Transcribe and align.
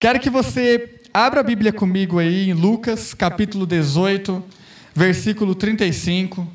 Quero 0.00 0.18
que 0.18 0.30
você 0.30 0.98
abra 1.12 1.40
a 1.40 1.42
Bíblia 1.42 1.74
comigo 1.74 2.18
aí 2.18 2.48
em 2.48 2.54
Lucas, 2.54 3.12
capítulo 3.12 3.66
18, 3.66 4.42
versículo 4.94 5.54
35. 5.54 6.48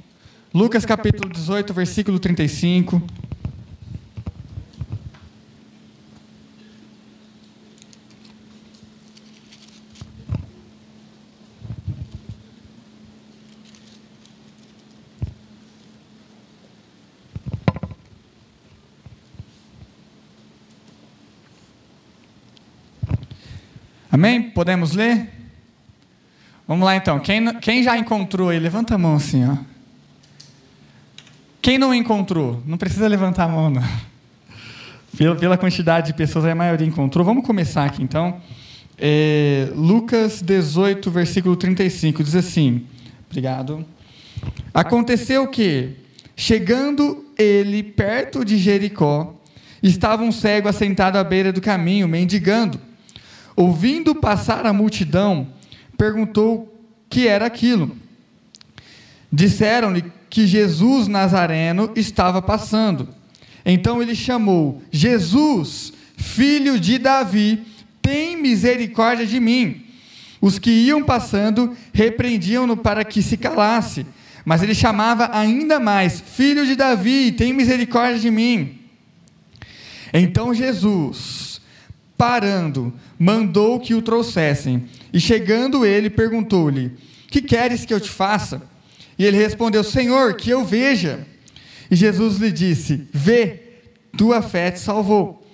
Lucas, 0.52 0.84
capítulo 0.84 1.32
18, 1.32 1.72
versículo 1.72 2.18
35. 2.18 3.00
Amém? 24.16 24.44
Podemos 24.44 24.94
ler? 24.94 25.28
Vamos 26.66 26.86
lá 26.86 26.96
então. 26.96 27.20
Quem, 27.20 27.54
quem 27.56 27.84
já 27.84 27.98
encontrou 27.98 28.48
aí? 28.48 28.58
Levanta 28.58 28.96
a 28.96 28.98
mão 28.98 29.18
assim, 29.18 29.46
ó. 29.46 29.58
Quem 31.62 31.78
não 31.78 31.94
encontrou? 31.94 32.64
Não 32.66 32.78
precisa 32.78 33.10
levantar 33.10 33.44
a 33.44 33.48
mão, 33.50 33.70
não. 33.70 33.84
Pela, 35.18 35.36
pela 35.36 35.58
quantidade 35.58 36.08
de 36.08 36.14
pessoas, 36.14 36.46
a 36.46 36.56
maioria 36.56 36.88
encontrou. 36.88 37.26
Vamos 37.26 37.46
começar 37.46 37.84
aqui 37.84 38.02
então. 38.02 38.40
É, 38.98 39.68
Lucas 39.76 40.42
18, 40.42 41.12
versículo 41.12 41.58
35, 41.58 42.24
diz 42.24 42.36
assim: 42.36 42.86
Obrigado. 43.30 43.86
Aconteceu 44.74 45.46
que, 45.50 45.90
chegando 46.38 47.26
ele 47.38 47.84
perto 47.84 48.46
de 48.46 48.58
Jericó, 48.58 49.36
estava 49.84 50.24
um 50.24 50.32
cego 50.32 50.70
assentado 50.70 51.18
à 51.18 51.24
beira 51.24 51.52
do 51.52 51.60
caminho, 51.60 52.08
mendigando. 52.08 52.80
Ouvindo 53.56 54.14
passar 54.14 54.66
a 54.66 54.74
multidão, 54.74 55.48
perguntou 55.98 56.72
que 57.10 57.28
era 57.28 57.46
aquilo. 57.46 57.96
Disseram-lhe 59.32 60.04
que 60.30 60.46
Jesus 60.46 61.08
Nazareno 61.08 61.92
estava 61.96 62.42
passando. 62.42 63.10
Então 63.66 64.02
ele 64.02 64.16
chamou: 64.16 64.82
Jesus, 64.92 65.94
filho 66.18 66.80
de 66.80 66.98
Davi, 66.98 67.64
tem 68.02 68.36
misericórdia 68.36 69.26
de 69.26 69.40
mim. 69.40 69.86
Os 70.42 70.60
que 70.60 70.70
iam 70.70 71.04
passando 71.04 71.76
repreendiam-no 71.94 72.78
para 72.78 73.04
que 73.04 73.22
se 73.22 73.38
calasse. 73.38 74.06
Mas 74.46 74.62
ele 74.62 74.76
chamava 74.76 75.30
ainda 75.34 75.80
mais: 75.80 76.22
Filho 76.22 76.66
de 76.66 76.76
Davi, 76.76 77.32
tem 77.32 77.52
misericórdia 77.52 78.20
de 78.20 78.30
mim. 78.30 78.78
Então 80.14 80.54
Jesus, 80.54 81.55
parando, 82.18 82.94
mandou 83.18 83.80
que 83.80 83.94
o 83.94 84.02
trouxessem. 84.02 84.86
E 85.14 85.20
chegando 85.20 85.86
ele, 85.86 86.10
perguntou-lhe: 86.10 86.92
Que 87.30 87.42
queres 87.42 87.86
que 87.86 87.94
eu 87.94 88.00
te 88.00 88.10
faça? 88.10 88.62
E 89.18 89.26
ele 89.26 89.38
respondeu: 89.38 89.84
Senhor, 89.84 90.36
que 90.36 90.50
eu 90.50 90.64
veja. 90.64 91.26
E 91.90 91.96
Jesus 91.96 92.38
lhe 92.38 92.52
disse: 92.52 93.08
Vê, 93.14 93.60
tua 94.18 94.42
fé 94.42 94.72
te 94.72 94.80
salvou. 94.80 95.46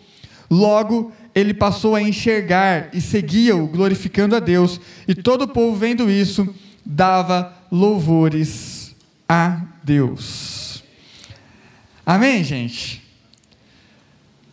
Logo 0.49 1.11
ele 1.33 1.53
passou 1.53 1.95
a 1.95 2.01
enxergar 2.01 2.89
e 2.93 2.99
seguia-o, 2.99 3.67
glorificando 3.67 4.35
a 4.35 4.39
Deus. 4.39 4.79
E 5.07 5.15
todo 5.15 5.43
o 5.43 5.47
povo, 5.47 5.77
vendo 5.77 6.11
isso, 6.11 6.53
dava 6.85 7.53
louvores 7.71 8.95
a 9.27 9.61
Deus. 9.83 10.83
Amém, 12.05 12.43
gente? 12.43 13.00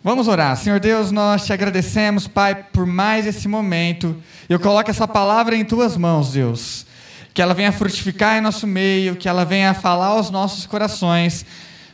Vamos 0.02 0.28
orar. 0.28 0.56
Senhor 0.56 0.78
Deus, 0.78 1.10
nós 1.10 1.44
te 1.44 1.52
agradecemos, 1.52 2.28
Pai, 2.28 2.54
por 2.54 2.86
mais 2.86 3.27
esse 3.27 3.48
momento. 3.48 4.16
Eu 4.48 4.60
coloco 4.60 4.88
essa 4.88 5.08
palavra 5.08 5.56
em 5.56 5.64
tuas 5.64 5.96
mãos, 5.96 6.32
Deus. 6.32 6.86
Que 7.34 7.42
ela 7.42 7.52
venha 7.52 7.72
frutificar 7.72 8.38
em 8.38 8.41
nosso 8.41 8.64
meio, 8.64 9.16
que 9.16 9.28
ela 9.28 9.44
venha 9.44 9.74
falar 9.74 10.06
aos 10.06 10.30
nossos 10.30 10.66
corações. 10.66 11.44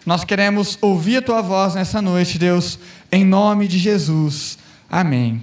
Nós 0.05 0.23
queremos 0.23 0.77
ouvir 0.83 1.17
a 1.17 1.23
tua 1.23 1.41
voz 1.41 1.75
nessa 1.75 2.03
noite, 2.03 2.39
Deus, 2.39 2.79
em 3.11 3.25
nome 3.25 3.67
de 3.67 3.79
Jesus. 3.79 4.59
Amém. 4.91 5.43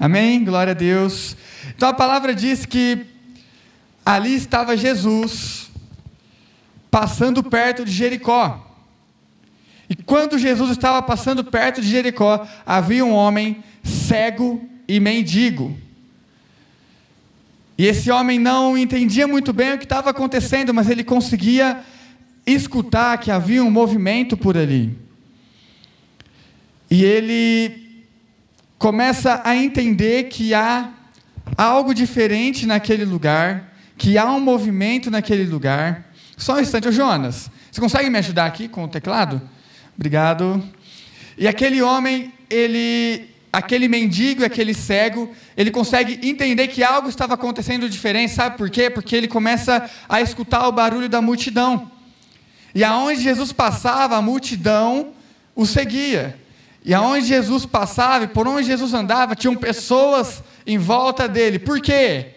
Amém. 0.00 0.42
Glória 0.42 0.70
a 0.70 0.74
Deus. 0.74 1.36
Então 1.76 1.90
a 1.90 1.94
palavra 1.94 2.34
diz 2.34 2.64
que 2.64 3.04
ali 4.04 4.34
estava 4.34 4.78
Jesus 4.78 5.70
passando 6.90 7.42
perto 7.42 7.84
de 7.84 7.92
Jericó. 7.92 8.67
E 9.88 9.96
quando 9.96 10.38
Jesus 10.38 10.70
estava 10.70 11.00
passando 11.00 11.42
perto 11.42 11.80
de 11.80 11.88
Jericó, 11.88 12.46
havia 12.66 13.04
um 13.04 13.12
homem 13.12 13.62
cego 13.82 14.62
e 14.86 15.00
mendigo. 15.00 15.76
E 17.76 17.86
esse 17.86 18.10
homem 18.10 18.38
não 18.38 18.76
entendia 18.76 19.26
muito 19.26 19.52
bem 19.52 19.74
o 19.74 19.78
que 19.78 19.84
estava 19.84 20.10
acontecendo, 20.10 20.74
mas 20.74 20.90
ele 20.90 21.04
conseguia 21.04 21.80
escutar 22.44 23.18
que 23.18 23.30
havia 23.30 23.62
um 23.62 23.70
movimento 23.70 24.36
por 24.36 24.56
ali. 24.56 24.98
E 26.90 27.04
ele 27.04 28.04
começa 28.78 29.40
a 29.44 29.54
entender 29.56 30.24
que 30.24 30.54
há 30.54 30.92
algo 31.56 31.94
diferente 31.94 32.66
naquele 32.66 33.04
lugar, 33.04 33.74
que 33.96 34.18
há 34.18 34.30
um 34.32 34.40
movimento 34.40 35.10
naquele 35.10 35.44
lugar. 35.44 36.06
Só 36.36 36.56
um 36.56 36.60
instante, 36.60 36.88
ô 36.88 36.92
Jonas, 36.92 37.50
você 37.70 37.80
consegue 37.80 38.10
me 38.10 38.18
ajudar 38.18 38.46
aqui 38.46 38.68
com 38.68 38.84
o 38.84 38.88
teclado? 38.88 39.40
Obrigado. 39.98 40.62
E 41.36 41.48
aquele 41.48 41.82
homem, 41.82 42.32
ele, 42.48 43.28
aquele 43.52 43.88
mendigo, 43.88 44.44
aquele 44.44 44.72
cego, 44.72 45.28
ele 45.56 45.72
consegue 45.72 46.20
entender 46.22 46.68
que 46.68 46.84
algo 46.84 47.08
estava 47.08 47.34
acontecendo 47.34 47.90
diferente, 47.90 48.32
sabe 48.32 48.56
por 48.56 48.70
quê? 48.70 48.88
Porque 48.88 49.16
ele 49.16 49.26
começa 49.26 49.90
a 50.08 50.22
escutar 50.22 50.68
o 50.68 50.72
barulho 50.72 51.08
da 51.08 51.20
multidão. 51.20 51.90
E 52.72 52.84
aonde 52.84 53.20
Jesus 53.22 53.50
passava, 53.50 54.16
a 54.16 54.22
multidão 54.22 55.14
o 55.52 55.66
seguia. 55.66 56.38
E 56.84 56.94
aonde 56.94 57.26
Jesus 57.26 57.66
passava, 57.66 58.22
e 58.22 58.28
por 58.28 58.46
onde 58.46 58.68
Jesus 58.68 58.94
andava, 58.94 59.34
tinham 59.34 59.56
pessoas 59.56 60.44
em 60.64 60.78
volta 60.78 61.26
dele. 61.26 61.58
Por 61.58 61.80
quê? 61.80 62.34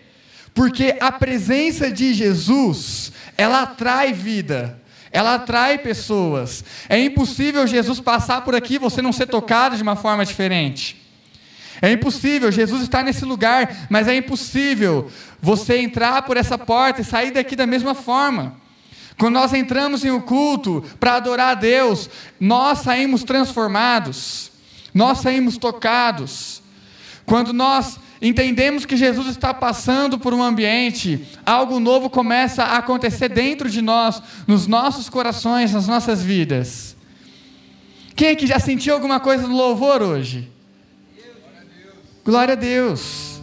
Porque 0.51 0.97
a 0.99 1.11
presença 1.11 1.91
de 1.91 2.11
Jesus, 2.16 3.11
ela 3.38 3.61
atrai 3.61 4.13
vida 4.13 4.80
ela 5.11 5.35
atrai 5.35 5.77
pessoas. 5.77 6.63
É 6.88 6.97
impossível 6.97 7.67
Jesus 7.67 7.99
passar 7.99 8.41
por 8.41 8.55
aqui 8.55 8.75
e 8.75 8.79
você 8.79 9.01
não 9.01 9.11
ser 9.11 9.27
tocado 9.27 9.75
de 9.75 9.83
uma 9.83 9.95
forma 9.95 10.25
diferente. 10.25 11.01
É 11.81 11.91
impossível 11.91 12.51
Jesus 12.51 12.83
estar 12.83 13.03
nesse 13.03 13.25
lugar, 13.25 13.88
mas 13.89 14.07
é 14.07 14.16
impossível 14.16 15.11
você 15.41 15.77
entrar 15.77 16.22
por 16.22 16.38
essa 16.38 16.57
porta 16.57 17.01
e 17.01 17.05
sair 17.05 17.31
daqui 17.31 17.55
da 17.55 17.66
mesma 17.66 17.95
forma. 17.95 18.55
Quando 19.17 19.33
nós 19.33 19.53
entramos 19.53 20.05
em 20.05 20.11
um 20.11 20.22
culto 20.22 20.83
para 20.99 21.16
adorar 21.16 21.51
a 21.51 21.55
Deus, 21.55 22.09
nós 22.39 22.79
saímos 22.79 23.23
transformados, 23.23 24.51
nós 24.93 25.19
saímos 25.19 25.57
tocados. 25.57 26.61
Quando 27.25 27.51
nós 27.51 27.99
entendemos 28.21 28.85
que 28.85 28.95
Jesus 28.95 29.27
está 29.27 29.53
passando 29.53 30.19
por 30.19 30.33
um 30.33 30.43
ambiente, 30.43 31.25
algo 31.45 31.79
novo 31.79 32.09
começa 32.09 32.63
a 32.63 32.77
acontecer 32.77 33.29
dentro 33.29 33.69
de 33.69 33.81
nós, 33.81 34.21
nos 34.45 34.67
nossos 34.67 35.09
corações, 35.09 35.73
nas 35.73 35.87
nossas 35.87 36.21
vidas. 36.21 36.95
Quem 38.15 38.29
é 38.29 38.35
que 38.35 38.45
já 38.45 38.59
sentiu 38.59 38.93
alguma 38.93 39.19
coisa 39.19 39.47
no 39.47 39.55
louvor 39.55 40.03
hoje? 40.03 40.47
Glória 42.23 42.53
a 42.53 42.55
Deus. 42.55 43.41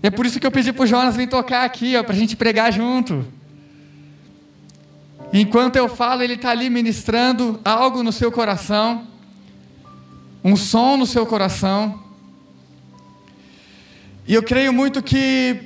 É 0.00 0.10
por 0.10 0.24
isso 0.24 0.38
que 0.38 0.46
eu 0.46 0.50
pedi 0.52 0.72
para 0.72 0.84
o 0.84 0.86
Jonas 0.86 1.16
vir 1.16 1.28
tocar 1.28 1.64
aqui, 1.64 2.00
para 2.04 2.12
a 2.12 2.16
gente 2.16 2.36
pregar 2.36 2.72
junto. 2.72 3.26
Enquanto 5.32 5.76
eu 5.76 5.88
falo, 5.88 6.22
ele 6.22 6.34
está 6.34 6.50
ali 6.50 6.70
ministrando 6.70 7.60
algo 7.64 8.02
no 8.02 8.12
seu 8.12 8.30
coração, 8.30 9.06
um 10.44 10.56
som 10.56 10.96
no 10.96 11.06
seu 11.06 11.26
coração. 11.26 12.07
E 14.28 14.34
eu 14.34 14.42
creio 14.42 14.74
muito 14.74 15.02
que 15.02 15.58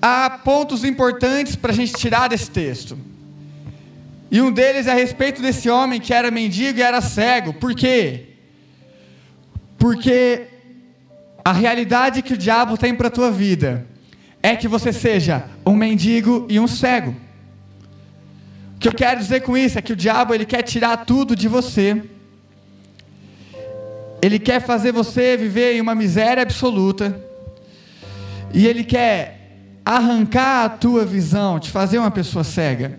há 0.00 0.40
pontos 0.42 0.84
importantes 0.84 1.54
para 1.54 1.70
a 1.70 1.74
gente 1.74 1.92
tirar 1.92 2.28
desse 2.28 2.50
texto. 2.50 2.98
E 4.30 4.40
um 4.40 4.50
deles 4.50 4.86
é 4.86 4.92
a 4.92 4.94
respeito 4.94 5.42
desse 5.42 5.68
homem 5.68 6.00
que 6.00 6.14
era 6.14 6.30
mendigo 6.30 6.78
e 6.78 6.82
era 6.82 7.02
cego. 7.02 7.52
Por 7.52 7.74
quê? 7.74 8.28
Porque 9.76 10.46
a 11.44 11.52
realidade 11.52 12.22
que 12.22 12.32
o 12.32 12.38
diabo 12.38 12.78
tem 12.78 12.94
para 12.94 13.08
a 13.08 13.10
tua 13.10 13.30
vida 13.30 13.86
é 14.42 14.56
que 14.56 14.66
você 14.66 14.94
seja 14.94 15.44
um 15.66 15.76
mendigo 15.76 16.46
e 16.48 16.58
um 16.58 16.66
cego. 16.66 17.14
O 18.76 18.78
que 18.78 18.88
eu 18.88 18.94
quero 18.94 19.20
dizer 19.20 19.40
com 19.40 19.58
isso 19.58 19.78
é 19.78 19.82
que 19.82 19.92
o 19.92 19.96
diabo 19.96 20.32
ele 20.32 20.46
quer 20.46 20.62
tirar 20.62 21.04
tudo 21.04 21.36
de 21.36 21.48
você 21.48 22.02
ele 24.22 24.38
quer 24.38 24.60
fazer 24.60 24.92
você 24.92 25.36
viver 25.36 25.74
em 25.74 25.80
uma 25.80 25.94
miséria 25.94 26.42
absoluta. 26.42 27.18
E 28.52 28.66
ele 28.66 28.84
quer 28.84 29.40
arrancar 29.84 30.64
a 30.64 30.68
tua 30.68 31.04
visão, 31.04 31.58
te 31.58 31.70
fazer 31.70 31.98
uma 31.98 32.10
pessoa 32.10 32.44
cega. 32.44 32.98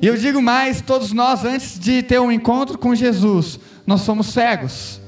E 0.00 0.06
eu 0.06 0.16
digo 0.16 0.40
mais: 0.40 0.80
todos 0.80 1.12
nós, 1.12 1.44
antes 1.44 1.78
de 1.78 2.02
ter 2.02 2.20
um 2.20 2.30
encontro 2.30 2.78
com 2.78 2.94
Jesus, 2.94 3.58
nós 3.86 4.02
somos 4.02 4.28
cegos. 4.28 5.00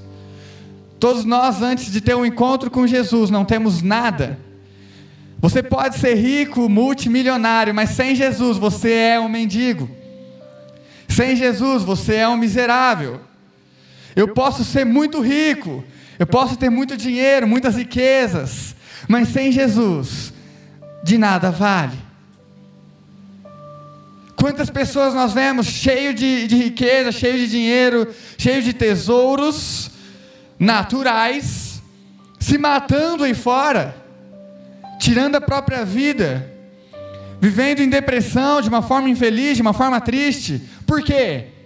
Todos 0.99 1.25
nós, 1.25 1.63
antes 1.63 1.93
de 1.93 2.01
ter 2.01 2.17
um 2.17 2.27
encontro 2.27 2.71
com 2.71 2.87
Jesus, 2.87 3.31
não 3.31 3.45
temos 3.45 3.83
nada. 3.83 4.39
Você 5.41 5.63
pode 5.63 5.97
ser 5.99 6.15
rico, 6.15 6.69
multimilionário, 6.69 7.73
mas 7.73 7.91
sem 7.91 8.17
Jesus 8.17 8.57
você 8.57 8.91
é 8.91 9.21
um 9.21 9.29
mendigo. 9.29 9.89
Sem 11.07 11.37
Jesus 11.37 11.85
você 11.85 12.17
é 12.17 12.29
um 12.29 12.37
miserável. 12.37 13.21
Eu 14.19 14.27
posso 14.27 14.65
ser 14.65 14.85
muito 14.85 15.21
rico, 15.21 15.85
eu 16.19 16.27
posso 16.27 16.57
ter 16.57 16.69
muito 16.69 16.97
dinheiro, 16.97 17.47
muitas 17.47 17.77
riquezas, 17.77 18.75
mas 19.07 19.29
sem 19.29 19.53
Jesus, 19.53 20.33
de 21.05 21.17
nada 21.17 21.53
vale. 21.53 21.97
Quantas 24.35 24.71
pessoas 24.71 25.15
nós 25.15 25.33
vemos 25.33 25.69
cheio 25.69 26.13
de, 26.13 26.49
de 26.49 26.57
riqueza, 26.57 27.13
cheio 27.13 27.39
de 27.39 27.47
dinheiro, 27.47 28.13
cheio 28.37 28.61
de 28.61 28.73
tesouros 28.73 29.89
naturais, 30.59 31.81
se 32.41 32.59
matando 32.59 33.23
aí 33.23 33.35
fora, 33.35 33.95
tirando 34.99 35.37
a 35.37 35.41
própria 35.41 35.85
vida, 35.85 36.53
vivendo 37.41 37.83
em 37.83 37.89
depressão, 37.89 38.61
de 38.61 38.69
uma 38.69 38.83
forma 38.83 39.09
infeliz, 39.09 39.55
de 39.55 39.63
uma 39.63 39.73
forma 39.73 40.01
triste. 40.01 40.61
Por 40.85 41.05
quê? 41.05 41.58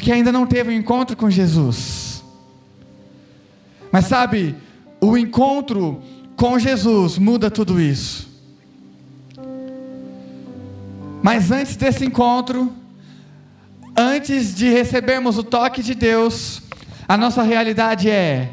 Porque 0.00 0.12
ainda 0.12 0.32
não 0.32 0.46
teve 0.46 0.70
um 0.70 0.72
encontro 0.72 1.14
com 1.14 1.28
Jesus. 1.28 2.24
Mas 3.92 4.06
sabe, 4.06 4.56
o 4.98 5.14
encontro 5.14 6.00
com 6.36 6.58
Jesus 6.58 7.18
muda 7.18 7.50
tudo 7.50 7.78
isso. 7.78 8.26
Mas 11.22 11.50
antes 11.50 11.76
desse 11.76 12.06
encontro, 12.06 12.72
antes 13.94 14.54
de 14.54 14.70
recebermos 14.70 15.36
o 15.36 15.42
toque 15.42 15.82
de 15.82 15.94
Deus, 15.94 16.62
a 17.06 17.18
nossa 17.18 17.42
realidade 17.42 18.08
é 18.08 18.48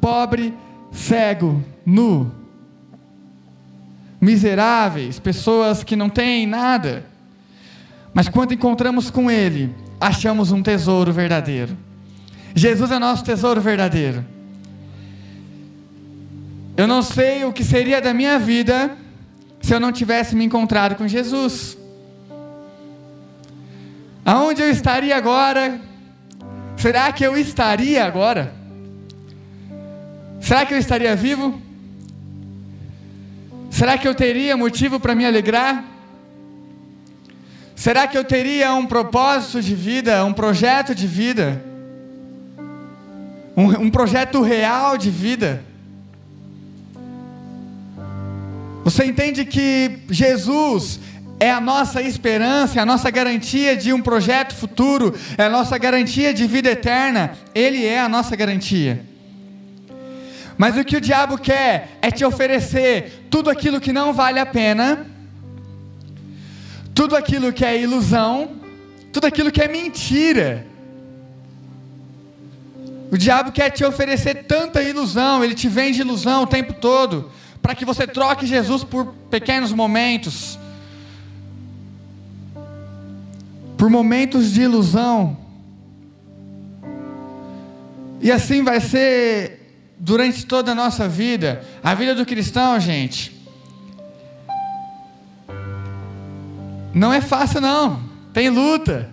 pobre, 0.00 0.52
cego, 0.90 1.62
nu, 1.86 2.28
miseráveis, 4.20 5.20
pessoas 5.20 5.84
que 5.84 5.94
não 5.94 6.08
têm 6.08 6.44
nada. 6.44 7.06
Mas 8.12 8.28
quando 8.28 8.52
encontramos 8.52 9.12
com 9.12 9.30
Ele, 9.30 9.72
achamos 10.02 10.50
um 10.50 10.60
tesouro 10.60 11.12
verdadeiro. 11.12 11.78
Jesus 12.54 12.90
é 12.90 12.98
nosso 12.98 13.22
tesouro 13.22 13.60
verdadeiro. 13.60 14.24
Eu 16.76 16.88
não 16.88 17.02
sei 17.02 17.44
o 17.44 17.52
que 17.52 17.62
seria 17.62 18.00
da 18.00 18.12
minha 18.12 18.36
vida 18.38 18.96
se 19.60 19.72
eu 19.72 19.78
não 19.78 19.92
tivesse 19.92 20.34
me 20.34 20.44
encontrado 20.44 20.96
com 20.96 21.06
Jesus. 21.06 21.78
Aonde 24.24 24.60
eu 24.60 24.70
estaria 24.70 25.16
agora? 25.16 25.80
Será 26.76 27.12
que 27.12 27.24
eu 27.24 27.38
estaria 27.38 28.04
agora? 28.04 28.52
Será 30.40 30.66
que 30.66 30.74
eu 30.74 30.78
estaria 30.78 31.14
vivo? 31.14 31.62
Será 33.70 33.96
que 33.96 34.08
eu 34.08 34.14
teria 34.16 34.56
motivo 34.56 34.98
para 34.98 35.14
me 35.14 35.24
alegrar? 35.24 35.91
Será 37.82 38.06
que 38.06 38.16
eu 38.16 38.22
teria 38.22 38.72
um 38.74 38.86
propósito 38.86 39.60
de 39.60 39.74
vida, 39.74 40.24
um 40.24 40.32
projeto 40.32 40.94
de 40.94 41.04
vida? 41.04 41.60
Um, 43.56 43.86
um 43.86 43.90
projeto 43.90 44.40
real 44.40 44.96
de 44.96 45.10
vida? 45.10 45.64
Você 48.84 49.04
entende 49.04 49.44
que 49.44 49.98
Jesus 50.08 51.00
é 51.40 51.50
a 51.50 51.60
nossa 51.60 52.00
esperança, 52.00 52.78
é 52.78 52.82
a 52.82 52.86
nossa 52.86 53.10
garantia 53.10 53.76
de 53.76 53.92
um 53.92 54.00
projeto 54.00 54.54
futuro, 54.54 55.12
é 55.36 55.46
a 55.46 55.50
nossa 55.50 55.76
garantia 55.76 56.32
de 56.32 56.46
vida 56.46 56.70
eterna. 56.70 57.32
Ele 57.52 57.84
é 57.84 57.98
a 57.98 58.08
nossa 58.08 58.36
garantia. 58.36 59.04
Mas 60.56 60.76
o 60.76 60.84
que 60.84 60.98
o 60.98 61.00
diabo 61.00 61.36
quer 61.36 61.98
é 62.00 62.12
te 62.12 62.24
oferecer 62.24 63.26
tudo 63.28 63.50
aquilo 63.50 63.80
que 63.80 63.92
não 63.92 64.12
vale 64.12 64.38
a 64.38 64.46
pena, 64.46 65.10
tudo 66.94 67.16
aquilo 67.16 67.52
que 67.52 67.64
é 67.64 67.80
ilusão, 67.80 68.56
tudo 69.12 69.26
aquilo 69.26 69.50
que 69.50 69.62
é 69.62 69.68
mentira. 69.68 70.66
O 73.10 73.18
diabo 73.18 73.52
quer 73.52 73.70
te 73.70 73.84
oferecer 73.84 74.44
tanta 74.44 74.82
ilusão, 74.82 75.44
ele 75.44 75.54
te 75.54 75.68
vende 75.68 76.00
ilusão 76.00 76.44
o 76.44 76.46
tempo 76.46 76.72
todo, 76.72 77.30
para 77.60 77.74
que 77.74 77.84
você 77.84 78.06
troque 78.06 78.46
Jesus 78.46 78.82
por 78.82 79.06
pequenos 79.30 79.72
momentos 79.72 80.58
por 83.82 83.90
momentos 83.90 84.52
de 84.52 84.62
ilusão. 84.62 85.36
E 88.20 88.30
assim 88.30 88.62
vai 88.62 88.78
ser 88.78 89.74
durante 89.98 90.46
toda 90.46 90.70
a 90.70 90.74
nossa 90.74 91.08
vida. 91.08 91.64
A 91.82 91.92
vida 91.92 92.14
do 92.14 92.24
cristão, 92.24 92.78
gente, 92.78 93.41
não 96.94 97.12
é 97.12 97.20
fácil 97.20 97.60
não. 97.60 98.02
Tem 98.32 98.48
luta. 98.48 99.10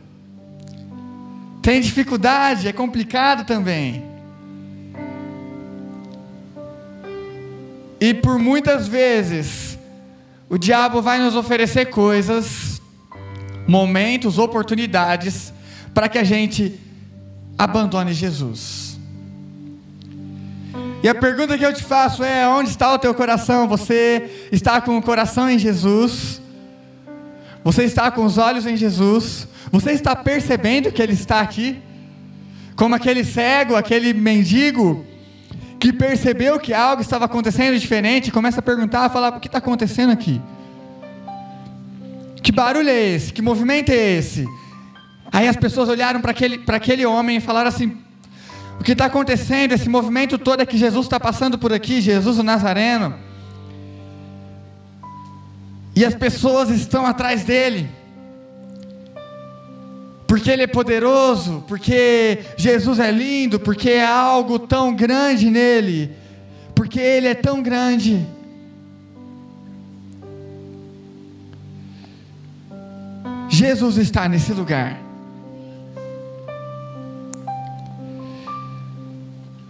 Tem 1.61 1.81
dificuldade, 1.81 2.67
é 2.67 2.73
complicado 2.73 3.45
também. 3.45 4.03
E 7.99 8.13
por 8.13 8.39
muitas 8.39 8.87
vezes 8.87 9.77
o 10.49 10.57
diabo 10.57 11.01
vai 11.01 11.19
nos 11.19 11.35
oferecer 11.35 11.87
coisas 11.87 12.81
momentos, 13.67 14.39
oportunidades 14.39 15.53
para 15.93 16.09
que 16.09 16.17
a 16.17 16.23
gente 16.23 16.79
abandone 17.57 18.13
Jesus. 18.13 18.97
E 21.03 21.07
a 21.07 21.15
pergunta 21.15 21.57
que 21.57 21.65
eu 21.65 21.73
te 21.73 21.83
faço 21.83 22.23
é: 22.23 22.47
onde 22.47 22.69
está 22.69 22.93
o 22.93 22.99
teu 22.99 23.13
coração? 23.13 23.67
Você 23.67 24.47
está 24.51 24.81
com 24.81 24.97
o 24.97 25.01
coração 25.01 25.49
em 25.49 25.59
Jesus? 25.59 26.38
Você 27.63 27.83
está 27.83 28.09
com 28.09 28.23
os 28.23 28.37
olhos 28.37 28.65
em 28.65 28.77
Jesus? 28.77 29.47
Você 29.71 29.91
está 29.91 30.15
percebendo 30.15 30.91
que 30.91 31.01
Ele 31.01 31.13
está 31.13 31.41
aqui? 31.41 31.79
Como 32.75 32.95
aquele 32.95 33.23
cego, 33.23 33.75
aquele 33.75 34.13
mendigo 34.13 35.05
que 35.79 35.93
percebeu 35.93 36.59
que 36.59 36.73
algo 36.73 37.01
estava 37.01 37.25
acontecendo 37.25 37.77
diferente 37.77 38.31
começa 38.31 38.59
a 38.59 38.63
perguntar, 38.63 39.05
a 39.05 39.09
falar: 39.09 39.29
o 39.29 39.39
que 39.39 39.47
está 39.47 39.57
acontecendo 39.57 40.11
aqui? 40.11 40.41
Que 42.41 42.51
barulho 42.51 42.89
é 42.89 43.15
esse? 43.15 43.33
Que 43.33 43.41
movimento 43.41 43.91
é 43.91 44.17
esse? 44.17 44.47
Aí 45.31 45.47
as 45.47 45.55
pessoas 45.55 45.89
olharam 45.89 46.21
para 46.21 46.31
aquele, 46.31 46.63
aquele 46.67 47.05
homem 47.05 47.37
e 47.37 47.41
falaram 47.41 47.67
assim: 47.67 47.97
O 48.79 48.83
que 48.83 48.93
está 48.93 49.05
acontecendo? 49.05 49.73
Esse 49.73 49.89
movimento 49.89 50.37
todo 50.37 50.61
é 50.61 50.65
que 50.65 50.77
Jesus 50.77 51.05
está 51.05 51.19
passando 51.19 51.57
por 51.57 51.71
aqui, 51.73 52.01
Jesus 52.01 52.39
o 52.39 52.43
Nazareno. 52.43 53.28
E 55.99 56.05
as 56.05 56.15
pessoas 56.15 56.69
estão 56.69 57.05
atrás 57.05 57.43
dele. 57.43 57.89
Porque 60.25 60.49
ele 60.49 60.63
é 60.63 60.67
poderoso, 60.67 61.65
porque 61.67 62.39
Jesus 62.55 62.99
é 62.99 63.11
lindo, 63.11 63.59
porque 63.59 63.89
é 63.89 64.05
algo 64.05 64.57
tão 64.59 64.95
grande 64.95 65.49
nele, 65.49 66.15
porque 66.73 67.01
ele 67.01 67.27
é 67.27 67.35
tão 67.35 67.61
grande. 67.61 68.25
Jesus 73.49 73.97
está 73.97 74.29
nesse 74.29 74.53
lugar. 74.53 74.97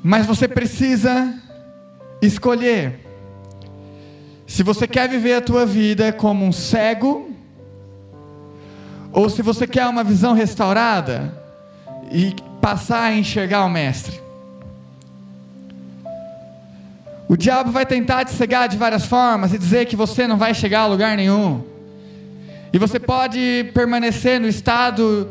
Mas 0.04 0.28
você 0.28 0.48
precisa 0.48 1.34
escolher 2.22 3.09
se 4.50 4.64
você 4.64 4.88
quer 4.88 5.08
viver 5.08 5.36
a 5.36 5.42
tua 5.42 5.64
vida 5.64 6.12
como 6.12 6.44
um 6.44 6.52
cego 6.52 7.30
ou 9.14 9.30
se 9.30 9.44
você 9.44 9.68
quer 9.68 9.86
uma 9.86 10.04
visão 10.04 10.34
restaurada 10.34 11.32
e 12.12 12.36
passar 12.60 13.04
a 13.04 13.14
enxergar 13.14 13.64
o 13.64 13.70
mestre. 13.70 14.20
O 17.28 17.38
diabo 17.38 17.72
vai 17.72 17.86
tentar 17.86 18.26
te 18.26 18.32
cegar 18.32 18.68
de 18.68 18.76
várias 18.76 19.06
formas 19.06 19.54
e 19.54 19.58
dizer 19.60 19.86
que 19.86 19.96
você 19.96 20.26
não 20.26 20.36
vai 20.36 20.56
chegar 20.56 20.82
a 20.82 20.88
lugar 20.88 21.16
nenhum. 21.16 21.64
E 22.74 22.80
você 22.80 23.00
pode 23.00 23.70
permanecer 23.72 24.42
no 24.42 24.48
estado 24.48 25.30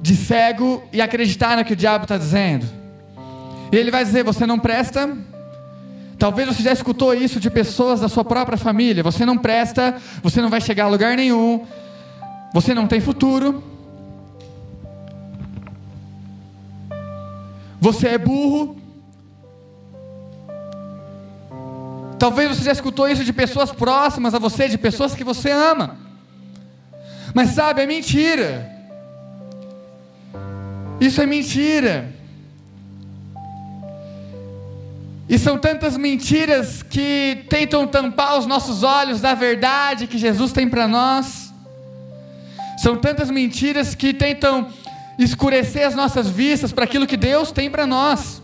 de 0.00 0.14
cego 0.14 0.84
e 0.92 1.02
acreditar 1.02 1.56
no 1.56 1.64
que 1.64 1.72
o 1.72 1.76
diabo 1.76 2.04
está 2.04 2.16
dizendo. 2.16 2.66
E 3.72 3.76
ele 3.76 3.90
vai 3.90 4.04
dizer: 4.04 4.22
você 4.22 4.46
não 4.46 4.60
presta. 4.60 5.08
Talvez 6.18 6.48
você 6.48 6.62
já 6.62 6.72
escutou 6.72 7.14
isso 7.14 7.38
de 7.38 7.48
pessoas 7.48 8.00
da 8.00 8.08
sua 8.08 8.24
própria 8.24 8.58
família. 8.58 9.04
Você 9.04 9.24
não 9.24 9.38
presta, 9.38 9.96
você 10.22 10.42
não 10.42 10.50
vai 10.50 10.60
chegar 10.60 10.86
a 10.86 10.88
lugar 10.88 11.16
nenhum, 11.16 11.64
você 12.52 12.74
não 12.74 12.88
tem 12.88 13.00
futuro. 13.00 13.62
Você 17.80 18.08
é 18.08 18.18
burro. 18.18 18.76
Talvez 22.18 22.48
você 22.48 22.64
já 22.64 22.72
escutou 22.72 23.08
isso 23.08 23.22
de 23.22 23.32
pessoas 23.32 23.70
próximas 23.70 24.34
a 24.34 24.40
você, 24.40 24.68
de 24.68 24.76
pessoas 24.76 25.14
que 25.14 25.22
você 25.22 25.52
ama. 25.52 25.96
Mas 27.32 27.50
sabe, 27.50 27.80
é 27.80 27.86
mentira. 27.86 28.68
Isso 31.00 31.22
é 31.22 31.26
mentira. 31.26 32.17
E 35.28 35.38
são 35.38 35.58
tantas 35.58 35.96
mentiras 35.96 36.82
que 36.82 37.44
tentam 37.50 37.86
tampar 37.86 38.38
os 38.38 38.46
nossos 38.46 38.82
olhos 38.82 39.20
da 39.20 39.34
verdade 39.34 40.06
que 40.06 40.16
Jesus 40.16 40.52
tem 40.52 40.68
para 40.68 40.88
nós. 40.88 41.52
São 42.78 42.96
tantas 42.96 43.30
mentiras 43.30 43.94
que 43.94 44.14
tentam 44.14 44.68
escurecer 45.18 45.86
as 45.86 45.94
nossas 45.94 46.30
vistas 46.30 46.72
para 46.72 46.84
aquilo 46.84 47.06
que 47.06 47.16
Deus 47.16 47.52
tem 47.52 47.70
para 47.70 47.86
nós. 47.86 48.40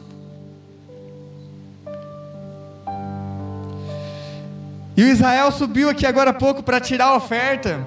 E 4.97 5.03
o 5.03 5.09
Israel 5.09 5.51
subiu 5.51 5.89
aqui 5.89 6.05
agora 6.07 6.31
há 6.31 6.35
pouco 6.35 6.63
para 6.63 6.81
tirar 6.81 7.07
a 7.07 7.17
oferta. 7.17 7.85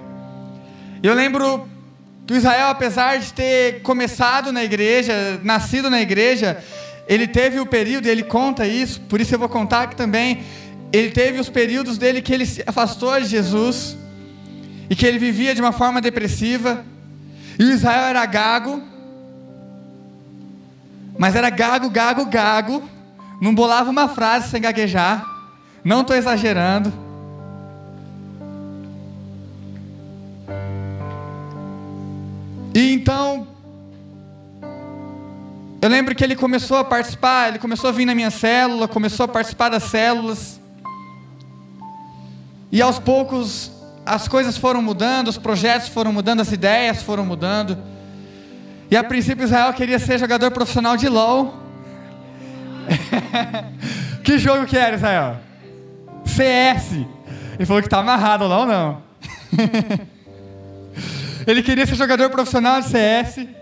Eu 1.04 1.14
lembro 1.14 1.70
que 2.26 2.34
o 2.34 2.36
Israel, 2.36 2.70
apesar 2.70 3.20
de 3.20 3.32
ter 3.32 3.82
começado 3.82 4.52
na 4.52 4.64
igreja, 4.64 5.40
nascido 5.44 5.90
na 5.90 6.02
igreja, 6.02 6.62
ele 7.08 7.28
teve 7.28 7.60
o 7.60 7.66
período, 7.66 8.08
ele 8.08 8.24
conta 8.24 8.68
isso, 8.68 9.00
por 9.02 9.22
isso 9.22 9.34
eu 9.34 9.40
vou 9.40 9.48
contar 9.48 9.84
aqui 9.84 9.96
também. 9.96 10.44
Ele 10.92 11.12
teve 11.12 11.40
os 11.40 11.50
períodos 11.50 11.98
dele 11.98 12.22
que 12.22 12.34
ele 12.34 12.46
se 12.46 12.64
afastou 12.68 13.20
de 13.20 13.28
Jesus 13.28 13.98
e 14.90 14.96
que 14.96 15.06
ele 15.06 15.18
vivia 15.18 15.56
de 15.56 15.62
uma 15.62 15.72
forma 15.72 16.02
depressiva. 16.02 16.86
E 17.58 17.64
o 17.64 17.72
Israel 17.72 18.08
era 18.08 18.26
gago, 18.26 18.84
mas 21.18 21.36
era 21.36 21.50
gago, 21.50 21.90
gago, 21.90 22.26
gago. 22.26 22.90
Não 23.42 23.54
bolava 23.54 23.90
uma 23.90 24.08
frase 24.08 24.50
sem 24.50 24.62
gaguejar. 24.62 25.26
Não 25.84 26.02
estou 26.02 26.16
exagerando. 26.16 26.92
E 32.74 32.94
então, 32.94 33.48
eu 35.82 35.90
lembro 35.90 36.16
que 36.16 36.24
ele 36.24 36.36
começou 36.36 36.78
a 36.78 36.84
participar, 36.84 37.50
ele 37.50 37.60
começou 37.60 37.90
a 37.90 37.94
vir 37.94 38.06
na 38.06 38.16
minha 38.16 38.32
célula, 38.32 38.88
começou 38.88 39.26
a 39.26 39.28
participar 39.28 39.70
das 39.70 39.84
células. 39.84 40.60
E 42.72 42.82
aos 42.82 42.98
poucos 43.00 43.72
as 44.06 44.28
coisas 44.28 44.58
foram 44.58 44.82
mudando, 44.82 45.28
os 45.28 45.38
projetos 45.38 45.90
foram 45.90 46.12
mudando, 46.14 46.40
as 46.42 46.52
ideias 46.52 47.04
foram 47.04 47.26
mudando. 47.26 47.78
E 48.90 48.96
a 48.96 49.04
princípio 49.04 49.44
Israel 49.44 49.74
queria 49.74 50.00
ser 50.00 50.18
jogador 50.18 50.50
profissional 50.52 50.98
de 50.98 51.10
LOL. 51.10 51.54
que 54.24 54.38
jogo 54.38 54.66
que 54.66 54.78
era, 54.78 54.96
Israel? 54.96 55.38
CS. 56.26 57.06
Ele 57.56 57.66
falou 57.66 57.84
que 57.84 57.90
tá 57.90 58.00
amarrado 58.00 58.48
lá 58.48 58.60
ou 58.60 58.66
não. 58.66 59.02
Ele 61.46 61.62
queria 61.62 61.86
ser 61.86 61.96
jogador 61.96 62.30
profissional 62.30 62.82
de 62.82 62.88
CS. 62.88 63.57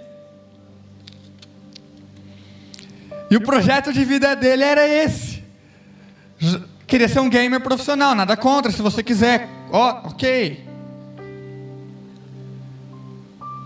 E 3.29 3.35
o 3.35 3.41
projeto 3.41 3.91
de 3.91 4.03
vida 4.03 4.35
dele 4.35 4.63
era 4.63 4.87
esse. 4.87 5.43
Queria 6.85 7.07
ser 7.07 7.19
um 7.19 7.29
gamer 7.29 7.61
profissional, 7.61 8.13
nada 8.13 8.37
contra, 8.37 8.71
se 8.71 8.81
você 8.81 9.01
quiser. 9.01 9.49
Ó, 9.71 10.01
oh, 10.03 10.07
ok. 10.09 10.63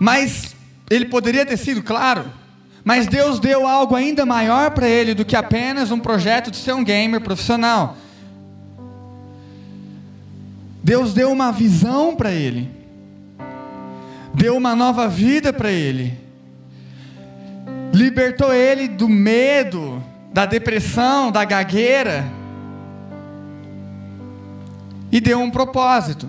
Mas 0.00 0.56
ele 0.88 1.04
poderia 1.06 1.44
ter 1.44 1.56
sido, 1.56 1.82
claro. 1.82 2.24
Mas 2.82 3.06
Deus 3.06 3.38
deu 3.38 3.66
algo 3.66 3.94
ainda 3.94 4.24
maior 4.24 4.70
para 4.70 4.88
ele 4.88 5.14
do 5.14 5.24
que 5.24 5.36
apenas 5.36 5.90
um 5.90 5.98
projeto 5.98 6.50
de 6.50 6.56
ser 6.56 6.72
um 6.74 6.82
gamer 6.82 7.20
profissional. 7.20 7.96
Deus 10.82 11.12
deu 11.12 11.30
uma 11.30 11.52
visão 11.52 12.16
para 12.16 12.32
ele, 12.32 12.70
deu 14.32 14.56
uma 14.56 14.74
nova 14.74 15.06
vida 15.06 15.52
para 15.52 15.70
ele, 15.70 16.18
libertou 17.92 18.52
ele 18.52 18.88
do 18.88 19.08
medo, 19.08 20.02
da 20.32 20.46
depressão, 20.46 21.30
da 21.30 21.44
gagueira, 21.44 22.24
e 25.12 25.20
deu 25.20 25.40
um 25.40 25.50
propósito. 25.50 26.28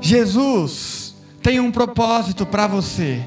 Jesus 0.00 1.14
tem 1.42 1.58
um 1.60 1.70
propósito 1.70 2.46
para 2.46 2.66
você. 2.66 3.20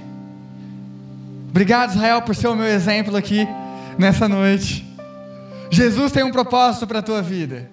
Obrigado, 1.50 1.92
Israel, 1.92 2.22
por 2.22 2.36
ser 2.36 2.48
o 2.48 2.56
meu 2.56 2.65
exemplo 2.65 3.15
aqui 3.15 3.48
nessa 3.98 4.27
noite. 4.27 4.88
Jesus 5.70 6.12
tem 6.12 6.24
um 6.24 6.32
propósito 6.32 6.88
para 6.88 7.00
a 7.00 7.03
tua 7.03 7.22
vida. 7.22 7.70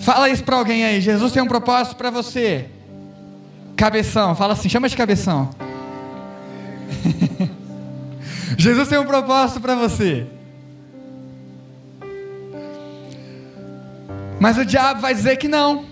Fala 0.00 0.28
isso 0.28 0.42
para 0.42 0.56
alguém 0.56 0.84
aí. 0.84 1.00
Jesus 1.00 1.32
tem 1.32 1.42
um 1.42 1.46
propósito 1.46 1.96
para 1.96 2.10
você. 2.10 2.68
Cabeção, 3.80 4.34
fala 4.34 4.52
assim, 4.52 4.68
chama 4.68 4.90
de 4.90 4.94
cabeção. 4.94 5.48
Jesus 8.58 8.86
tem 8.88 8.98
um 8.98 9.06
propósito 9.06 9.58
para 9.58 9.74
você. 9.74 10.26
Mas 14.38 14.58
o 14.58 14.66
diabo 14.66 15.00
vai 15.00 15.14
dizer 15.14 15.38
que 15.38 15.48
não, 15.48 15.86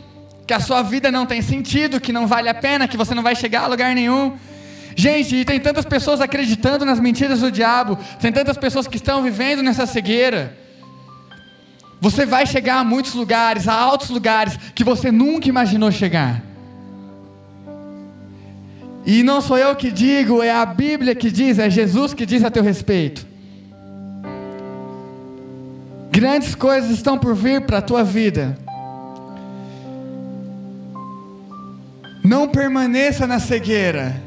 que 0.46 0.52
a 0.52 0.60
sua 0.60 0.82
vida 0.82 1.10
não 1.10 1.24
tem 1.24 1.40
sentido, 1.40 1.98
que 1.98 2.12
não 2.12 2.26
vale 2.26 2.50
a 2.50 2.54
pena, 2.54 2.86
que 2.86 2.94
você 2.94 3.14
não 3.14 3.22
vai 3.22 3.34
chegar 3.34 3.62
a 3.62 3.66
lugar 3.68 3.94
nenhum. 3.94 4.36
Gente, 4.94 5.36
e 5.36 5.44
tem 5.46 5.58
tantas 5.58 5.86
pessoas 5.86 6.20
acreditando 6.20 6.84
nas 6.84 7.00
mentiras 7.00 7.40
do 7.40 7.50
diabo, 7.50 7.98
tem 8.20 8.30
tantas 8.30 8.58
pessoas 8.58 8.86
que 8.86 8.96
estão 8.96 9.22
vivendo 9.22 9.62
nessa 9.62 9.86
cegueira. 9.86 10.54
Você 12.02 12.26
vai 12.26 12.44
chegar 12.44 12.80
a 12.80 12.84
muitos 12.84 13.14
lugares, 13.14 13.66
a 13.66 13.72
altos 13.72 14.10
lugares 14.10 14.58
que 14.74 14.84
você 14.84 15.10
nunca 15.10 15.48
imaginou 15.48 15.90
chegar. 15.90 16.47
E 19.04 19.22
não 19.22 19.40
sou 19.40 19.56
eu 19.56 19.74
que 19.74 19.90
digo, 19.90 20.42
é 20.42 20.50
a 20.50 20.66
Bíblia 20.66 21.14
que 21.14 21.30
diz, 21.30 21.58
é 21.58 21.70
Jesus 21.70 22.12
que 22.12 22.26
diz 22.26 22.44
a 22.44 22.50
teu 22.50 22.62
respeito. 22.62 23.26
Grandes 26.10 26.54
coisas 26.54 26.90
estão 26.90 27.18
por 27.18 27.34
vir 27.34 27.62
para 27.62 27.78
a 27.78 27.82
tua 27.82 28.02
vida. 28.02 28.58
Não 32.24 32.48
permaneça 32.48 33.26
na 33.26 33.38
cegueira. 33.38 34.20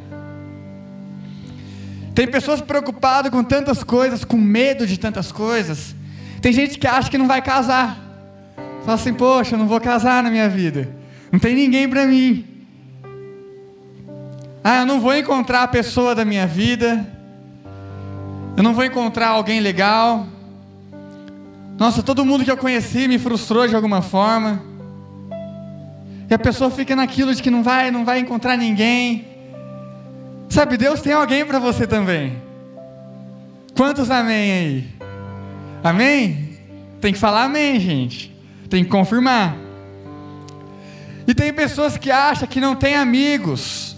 Tem 2.15 2.27
pessoas 2.27 2.61
preocupadas 2.61 3.31
com 3.31 3.43
tantas 3.43 3.83
coisas, 3.83 4.23
com 4.23 4.37
medo 4.37 4.87
de 4.87 4.97
tantas 4.97 5.31
coisas 5.31 5.95
tem 6.41 6.51
gente 6.51 6.79
que 6.79 6.87
acha 6.87 7.09
que 7.09 7.19
não 7.19 7.27
vai 7.27 7.41
casar. 7.41 7.97
Fala 8.83 8.95
assim, 8.95 9.13
poxa, 9.13 9.53
eu 9.53 9.59
não 9.59 9.67
vou 9.67 9.79
casar 9.79 10.23
na 10.23 10.31
minha 10.31 10.49
vida. 10.49 10.89
Não 11.31 11.39
tem 11.39 11.53
ninguém 11.53 11.87
para 11.87 12.07
mim. 12.07 12.43
Ah, 14.63 14.79
eu 14.79 14.85
não 14.85 14.99
vou 14.99 15.15
encontrar 15.15 15.63
a 15.63 15.67
pessoa 15.67 16.13
da 16.13 16.23
minha 16.23 16.45
vida. 16.45 17.05
Eu 18.55 18.63
não 18.63 18.73
vou 18.73 18.85
encontrar 18.85 19.29
alguém 19.29 19.59
legal. 19.59 20.27
Nossa, 21.77 22.03
todo 22.03 22.23
mundo 22.23 22.43
que 22.43 22.51
eu 22.51 22.57
conheci 22.57 23.07
me 23.07 23.17
frustrou 23.17 23.67
de 23.67 23.75
alguma 23.75 24.01
forma. 24.01 24.61
E 26.29 26.33
a 26.33 26.37
pessoa 26.39 26.69
fica 26.69 26.95
naquilo 26.95 27.33
de 27.33 27.41
que 27.41 27.49
não 27.49 27.63
vai, 27.63 27.89
não 27.89 28.05
vai 28.05 28.19
encontrar 28.19 28.55
ninguém. 28.55 29.27
Sabe, 30.47 30.77
Deus 30.77 31.01
tem 31.01 31.13
alguém 31.13 31.45
para 31.45 31.59
você 31.59 31.87
também. 31.87 32.41
Quantos 33.75 34.11
amém 34.11 34.51
aí? 34.51 34.89
Amém? 35.83 36.57
Tem 37.01 37.11
que 37.11 37.19
falar 37.19 37.45
amém, 37.45 37.79
gente. 37.79 38.31
Tem 38.69 38.83
que 38.83 38.89
confirmar. 38.89 39.55
E 41.27 41.33
tem 41.33 41.51
pessoas 41.51 41.97
que 41.97 42.11
acham 42.11 42.47
que 42.47 42.61
não 42.61 42.75
tem 42.75 42.95
amigos. 42.95 43.90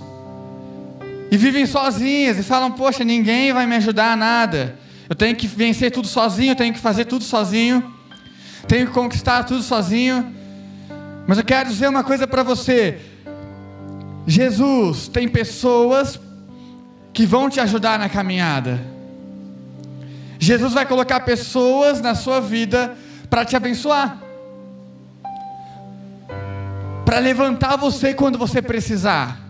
E 1.33 1.37
vivem 1.37 1.65
sozinhas 1.65 2.37
e 2.37 2.43
falam: 2.43 2.69
Poxa, 2.69 3.03
ninguém 3.03 3.51
vai 3.51 3.65
me 3.65 3.75
ajudar 3.77 4.11
a 4.11 4.15
nada. 4.15 4.77
Eu 5.09 5.15
tenho 5.15 5.35
que 5.35 5.47
vencer 5.47 5.89
tudo 5.89 6.07
sozinho, 6.07 6.55
tenho 6.55 6.71
que 6.71 6.79
fazer 6.79 7.05
tudo 7.05 7.23
sozinho. 7.23 7.91
Tenho 8.67 8.85
que 8.85 8.93
conquistar 8.93 9.43
tudo 9.43 9.63
sozinho. 9.63 10.31
Mas 11.25 11.39
eu 11.39 11.43
quero 11.43 11.69
dizer 11.69 11.87
uma 11.89 12.03
coisa 12.03 12.27
para 12.27 12.43
você. 12.43 12.99
Jesus 14.27 15.07
tem 15.07 15.27
pessoas 15.27 16.19
que 17.11 17.25
vão 17.25 17.49
te 17.49 17.59
ajudar 17.59 17.97
na 17.97 18.09
caminhada. 18.09 18.79
Jesus 20.37 20.71
vai 20.71 20.85
colocar 20.85 21.21
pessoas 21.21 21.99
na 21.99 22.13
sua 22.13 22.39
vida 22.41 22.95
para 23.27 23.43
te 23.43 23.55
abençoar, 23.55 24.19
para 27.03 27.17
levantar 27.17 27.75
você 27.75 28.13
quando 28.13 28.37
você 28.37 28.61
precisar, 28.61 29.42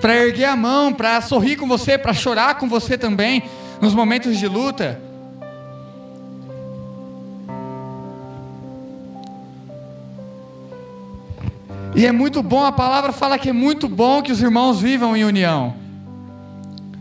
para 0.00 0.16
erguer 0.16 0.46
a 0.46 0.56
mão, 0.56 0.92
para 0.92 1.20
sorrir 1.20 1.56
com 1.56 1.66
você, 1.66 1.98
para 1.98 2.14
chorar 2.14 2.56
com 2.56 2.68
você 2.68 2.96
também 2.96 3.42
nos 3.80 3.94
momentos 3.94 4.38
de 4.38 4.46
luta. 4.46 5.00
E 11.94 12.06
é 12.06 12.12
muito 12.12 12.42
bom, 12.42 12.64
a 12.64 12.70
palavra 12.70 13.12
fala 13.12 13.38
que 13.38 13.48
é 13.48 13.52
muito 13.52 13.88
bom 13.88 14.22
que 14.22 14.30
os 14.30 14.40
irmãos 14.40 14.80
vivam 14.80 15.16
em 15.16 15.24
união. 15.24 15.74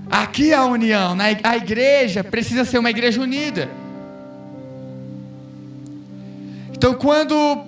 Aqui 0.10 0.54
a 0.54 0.66
união, 0.66 1.16
a 1.44 1.58
igreja 1.58 2.24
precisa 2.24 2.66
ser 2.66 2.80
uma 2.80 2.90
igreja 2.90 3.22
unida. 3.22 3.70
Então, 6.72 6.94
quando 6.94 7.64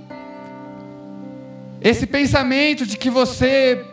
esse 1.82 2.08
pensamento 2.08 2.86
de 2.86 2.98
que 2.98 3.10
você 3.10 3.86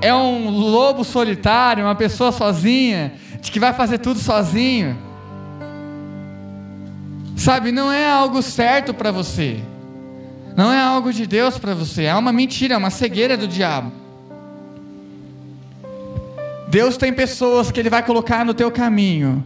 é 0.00 0.14
um 0.14 0.50
lobo 0.50 1.04
solitário, 1.04 1.84
uma 1.84 1.94
pessoa 1.94 2.32
sozinha, 2.32 3.14
de 3.40 3.50
que 3.50 3.60
vai 3.60 3.72
fazer 3.72 3.98
tudo 3.98 4.18
sozinho. 4.20 4.96
Sabe, 7.36 7.70
não 7.70 7.92
é 7.92 8.10
algo 8.10 8.42
certo 8.42 8.94
para 8.94 9.10
você. 9.10 9.60
Não 10.56 10.72
é 10.72 10.80
algo 10.80 11.12
de 11.12 11.26
Deus 11.26 11.58
para 11.58 11.74
você. 11.74 12.04
É 12.04 12.14
uma 12.14 12.32
mentira, 12.32 12.74
é 12.74 12.76
uma 12.76 12.90
cegueira 12.90 13.36
do 13.36 13.46
diabo. 13.46 13.92
Deus 16.68 16.96
tem 16.96 17.12
pessoas 17.12 17.70
que 17.70 17.78
Ele 17.78 17.90
vai 17.90 18.02
colocar 18.02 18.44
no 18.44 18.54
teu 18.54 18.70
caminho, 18.70 19.44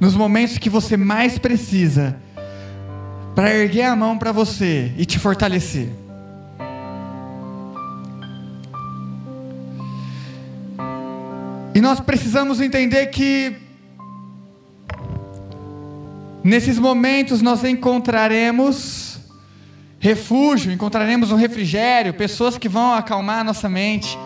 nos 0.00 0.14
momentos 0.14 0.58
que 0.58 0.70
você 0.70 0.96
mais 0.96 1.38
precisa, 1.38 2.16
para 3.34 3.54
erguer 3.54 3.84
a 3.84 3.96
mão 3.96 4.16
para 4.16 4.32
você 4.32 4.92
e 4.96 5.04
te 5.04 5.18
fortalecer. 5.18 6.03
Nós 11.84 12.00
precisamos 12.00 12.62
entender 12.62 13.08
que 13.08 13.54
nesses 16.42 16.78
momentos 16.78 17.42
nós 17.42 17.62
encontraremos 17.62 19.18
refúgio, 20.00 20.72
encontraremos 20.72 21.30
um 21.30 21.36
refrigério, 21.36 22.14
pessoas 22.14 22.56
que 22.56 22.70
vão 22.70 22.94
acalmar 22.94 23.40
a 23.40 23.44
nossa 23.44 23.68
mente. 23.68 24.18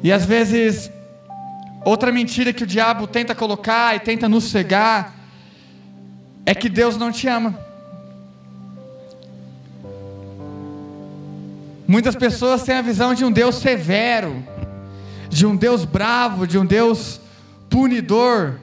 E 0.00 0.12
às 0.12 0.24
vezes, 0.24 0.88
outra 1.84 2.12
mentira 2.12 2.52
que 2.52 2.62
o 2.62 2.66
diabo 2.68 3.08
tenta 3.08 3.34
colocar 3.34 3.96
e 3.96 3.98
tenta 3.98 4.28
nos 4.28 4.44
cegar 4.44 5.12
é 6.46 6.54
que 6.54 6.68
Deus 6.68 6.96
não 6.96 7.10
te 7.10 7.26
ama. 7.26 7.58
Muitas 11.84 12.14
pessoas 12.14 12.62
têm 12.62 12.76
a 12.76 12.82
visão 12.82 13.12
de 13.12 13.24
um 13.24 13.32
Deus 13.32 13.56
severo 13.56 14.46
de 15.28 15.46
um 15.46 15.56
Deus 15.56 15.84
bravo, 15.84 16.46
de 16.46 16.58
um 16.58 16.64
Deus 16.64 17.20
punidor, 17.68 18.54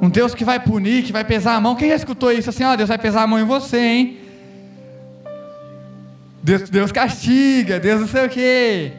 um 0.00 0.08
Deus 0.08 0.34
que 0.34 0.44
vai 0.44 0.60
punir, 0.60 1.04
que 1.04 1.12
vai 1.12 1.24
pesar 1.24 1.54
a 1.54 1.60
mão. 1.60 1.74
Quem 1.74 1.88
já 1.88 1.96
escutou 1.96 2.30
isso 2.30 2.50
assim? 2.50 2.64
Ó, 2.64 2.72
oh, 2.72 2.76
Deus 2.76 2.88
vai 2.88 2.98
pesar 2.98 3.22
a 3.22 3.26
mão 3.26 3.38
em 3.38 3.44
você, 3.44 3.78
hein? 3.78 4.18
Deus, 6.42 6.70
Deus 6.70 6.92
castiga, 6.92 7.80
Deus 7.80 8.00
não 8.02 8.08
sei 8.08 8.26
o 8.26 8.28
quê. 8.28 8.92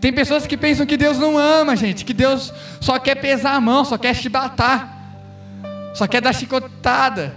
Tem 0.00 0.12
pessoas 0.12 0.46
que 0.46 0.56
pensam 0.56 0.86
que 0.86 0.96
Deus 0.96 1.18
não 1.18 1.36
ama, 1.36 1.74
gente, 1.74 2.04
que 2.04 2.14
Deus 2.14 2.52
só 2.80 2.98
quer 2.98 3.16
pesar 3.16 3.54
a 3.54 3.60
mão, 3.60 3.84
só 3.84 3.98
quer 3.98 4.14
chibatar, 4.14 4.96
só 5.94 6.06
quer 6.06 6.20
dar 6.20 6.32
chicotada. 6.32 7.34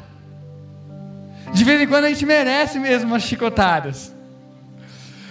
De 1.51 1.63
vez 1.63 1.81
em 1.81 1.88
quando 1.88 2.05
a 2.05 2.09
gente 2.09 2.25
merece 2.25 2.79
mesmo 2.79 3.09
umas 3.09 3.23
chicotadas. 3.23 4.13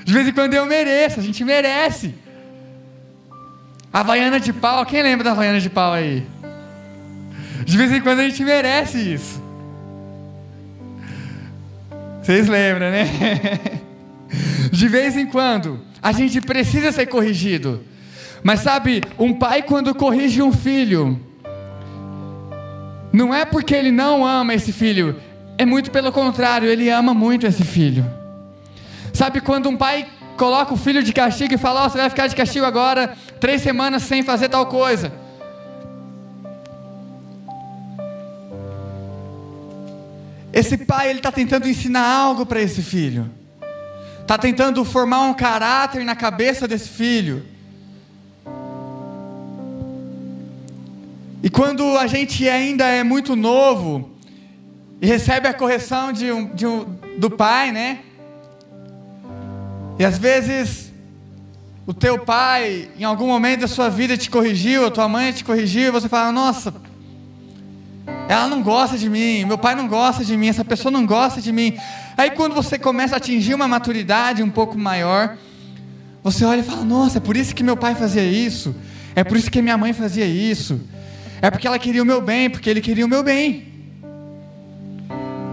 De 0.05 0.13
vez 0.13 0.27
em 0.27 0.33
quando 0.33 0.55
eu 0.55 0.67
mereço, 0.67 1.21
a 1.21 1.23
gente 1.23 1.45
merece. 1.45 2.15
Havaiana 3.99 4.39
de 4.39 4.53
pau, 4.53 4.87
quem 4.87 5.03
lembra 5.03 5.25
da 5.25 5.33
Havaiana 5.33 5.59
de 5.59 5.69
pau 5.69 5.93
aí? 5.93 6.25
De 7.65 7.77
vez 7.77 7.91
em 7.91 8.01
quando 8.01 8.21
a 8.21 8.29
gente 8.29 8.45
merece 8.45 9.15
isso. 9.15 9.43
Vocês 12.23 12.47
lembram, 12.47 12.93
né? 12.93 13.09
De 14.71 14.87
vez 14.87 15.17
em 15.17 15.27
quando 15.27 15.81
a 16.01 16.13
gente 16.13 16.41
precisa 16.41 16.93
ser 16.93 17.07
corrigido. 17.07 17.83
Mas 18.41 18.61
sabe, 18.61 19.03
um 19.19 19.35
pai 19.35 19.63
quando 19.63 19.93
corrige 19.93 20.43
um 20.43 20.53
filho, 20.53 21.21
não 23.13 23.35
é 23.35 23.45
porque 23.45 23.75
ele 23.75 23.91
não 23.91 24.25
ama 24.25 24.55
esse 24.55 24.73
filho, 24.73 25.17
é 25.57 25.67
muito 25.67 25.91
pelo 25.91 26.13
contrário, 26.13 26.69
ele 26.69 26.89
ama 26.89 27.13
muito 27.13 27.49
esse 27.49 27.65
filho. 27.65 28.09
Sabe 29.13 29.41
quando 29.41 29.69
um 29.69 29.77
pai 29.77 30.07
coloca 30.37 30.73
o 30.73 30.77
filho 30.77 31.03
de 31.03 31.13
castigo 31.13 31.53
e 31.53 31.59
fala: 31.59 31.85
oh, 31.85 31.91
você 31.91 31.99
vai 31.99 32.09
ficar 32.09 32.29
de 32.29 32.37
castigo 32.37 32.65
agora 32.65 33.15
três 33.39 33.63
semanas 33.63 34.03
sem 34.03 34.23
fazer 34.23 34.49
tal 34.49 34.67
coisa. 34.67 35.13
Esse 40.53 40.77
pai 40.77 41.11
ele 41.11 41.21
está 41.21 41.31
tentando 41.31 41.69
ensinar 41.69 42.07
algo 42.07 42.45
para 42.45 42.61
esse 42.61 42.83
filho, 42.83 43.31
está 44.21 44.37
tentando 44.37 44.85
formar 44.85 45.21
um 45.23 45.35
caráter 45.35 46.05
na 46.05 46.17
cabeça 46.17 46.67
desse 46.67 46.89
filho. 46.89 47.45
E 51.43 51.49
quando 51.49 51.97
a 51.97 52.07
gente 52.07 52.49
ainda 52.49 52.87
é 52.87 53.05
muito 53.05 53.37
novo 53.37 54.11
e 55.01 55.07
recebe 55.07 55.47
a 55.47 55.55
correção 55.55 56.13
de 56.13 56.33
um, 56.33 56.47
de 56.47 56.67
um, 56.67 56.85
do 57.19 57.31
pai, 57.31 57.71
né? 57.71 58.01
E 59.99 60.05
às 60.05 60.19
vezes 60.19 60.88
o 61.89 61.95
teu 61.95 62.19
pai, 62.19 62.91
em 62.99 63.05
algum 63.05 63.27
momento 63.27 63.61
da 63.61 63.67
sua 63.67 63.89
vida, 63.89 64.15
te 64.15 64.29
corrigiu, 64.29 64.85
a 64.85 64.91
tua 64.91 65.09
mãe 65.09 65.33
te 65.33 65.43
corrigiu, 65.43 65.89
e 65.89 65.91
você 65.91 66.07
fala: 66.07 66.31
Nossa, 66.31 66.75
ela 68.29 68.47
não 68.47 68.63
gosta 68.63 68.99
de 68.99 69.09
mim, 69.09 69.47
meu 69.47 69.57
pai 69.57 69.75
não 69.75 69.89
gosta 69.89 70.23
de 70.23 70.37
mim, 70.37 70.49
essa 70.49 70.63
pessoa 70.63 70.93
não 70.93 71.07
gosta 71.07 71.41
de 71.41 71.51
mim. 71.51 71.79
Aí 72.15 72.33
quando 72.33 72.55
você 72.55 72.79
começa 72.79 73.15
a 73.15 73.17
atingir 73.17 73.55
uma 73.55 73.67
maturidade 73.67 74.43
um 74.43 74.51
pouco 74.51 74.77
maior, 74.77 75.39
você 76.23 76.45
olha 76.45 76.61
e 76.61 76.63
fala: 76.63 76.85
Nossa, 76.85 77.17
é 77.17 77.21
por 77.23 77.39
isso 77.39 77.55
que 77.55 77.63
meu 77.63 77.75
pai 77.75 77.95
fazia 77.95 78.23
isso, 78.23 78.77
é 79.17 79.25
por 79.25 79.39
isso 79.39 79.51
que 79.51 79.63
minha 79.63 79.79
mãe 79.79 79.95
fazia 79.95 80.27
isso, 80.27 80.79
é 81.41 81.51
porque 81.51 81.67
ela 81.67 81.79
queria 81.79 82.03
o 82.03 82.07
meu 82.07 82.21
bem, 82.21 82.51
porque 82.51 82.69
ele 82.69 82.83
queria 82.83 83.07
o 83.07 83.09
meu 83.09 83.23
bem. 83.23 83.67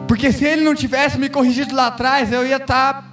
Porque 0.05 0.33
se 0.33 0.43
ele 0.43 0.65
não 0.65 0.75
tivesse 0.75 1.17
me 1.17 1.29
corrigido 1.29 1.73
lá 1.73 1.87
atrás, 1.87 2.29
eu 2.33 2.45
ia 2.45 2.57
estar 2.57 2.93
tá 2.93 3.03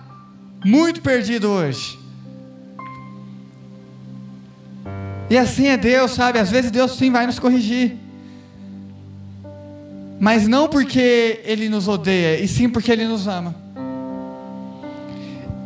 muito 0.65 1.01
perdido 1.01 1.49
hoje. 1.49 2.02
E 5.33 5.39
assim 5.39 5.69
é 5.69 5.79
Deus, 5.79 6.11
sabe? 6.11 6.39
Às 6.39 6.51
vezes 6.51 6.71
Deus 6.71 6.95
sim 6.95 7.11
vai 7.11 7.25
nos 7.27 7.39
corrigir. 7.39 7.97
Mas 10.21 10.47
não 10.47 10.69
porque 10.69 11.41
Ele 11.47 11.71
nos 11.71 11.89
odeia, 11.89 12.39
e 12.39 12.47
sim 12.47 12.69
porque 12.69 12.93
Ele 12.93 13.07
nos 13.07 13.27
ama. 13.27 13.55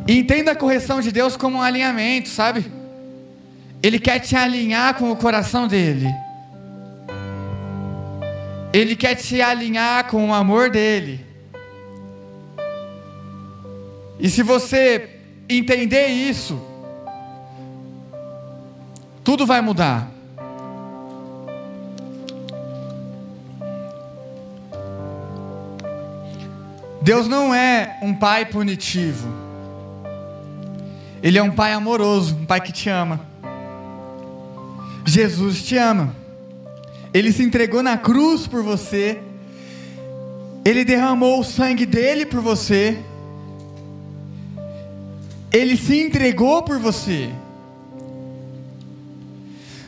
E 0.07 0.17
entenda 0.17 0.51
a 0.51 0.55
correção 0.55 1.01
de 1.01 1.11
Deus 1.11 1.35
como 1.35 1.57
um 1.57 1.61
alinhamento, 1.61 2.29
sabe? 2.29 2.65
Ele 3.83 3.99
quer 3.99 4.19
te 4.19 4.37
alinhar 4.37 4.93
com 4.93 5.11
o 5.11 5.17
coração 5.17 5.67
dele. 5.67 6.07
Ele 8.71 8.95
quer 8.95 9.15
te 9.15 9.41
alinhar 9.41 10.07
com 10.09 10.29
o 10.29 10.33
amor 10.33 10.69
dele. 10.69 11.25
E 14.17 14.29
se 14.29 14.41
você 14.43 15.09
entender 15.49 16.07
isso, 16.07 16.57
tudo 19.27 19.45
vai 19.45 19.59
mudar. 19.59 20.09
Deus 27.01 27.27
não 27.27 27.53
é 27.53 27.99
um 28.01 28.13
pai 28.13 28.45
punitivo. 28.45 29.27
Ele 31.21 31.37
é 31.37 31.43
um 31.43 31.51
pai 31.51 31.73
amoroso, 31.73 32.37
um 32.37 32.45
pai 32.45 32.61
que 32.61 32.71
te 32.71 32.87
ama. 32.87 33.19
Jesus 35.05 35.61
te 35.61 35.75
ama. 35.75 36.15
Ele 37.13 37.33
se 37.33 37.43
entregou 37.43 37.83
na 37.83 37.97
cruz 37.97 38.47
por 38.47 38.63
você. 38.63 39.19
Ele 40.63 40.85
derramou 40.85 41.41
o 41.41 41.43
sangue 41.43 41.85
dele 41.85 42.25
por 42.25 42.39
você. 42.39 42.97
Ele 45.51 45.75
se 45.75 45.99
entregou 45.99 46.63
por 46.63 46.79
você. 46.79 47.29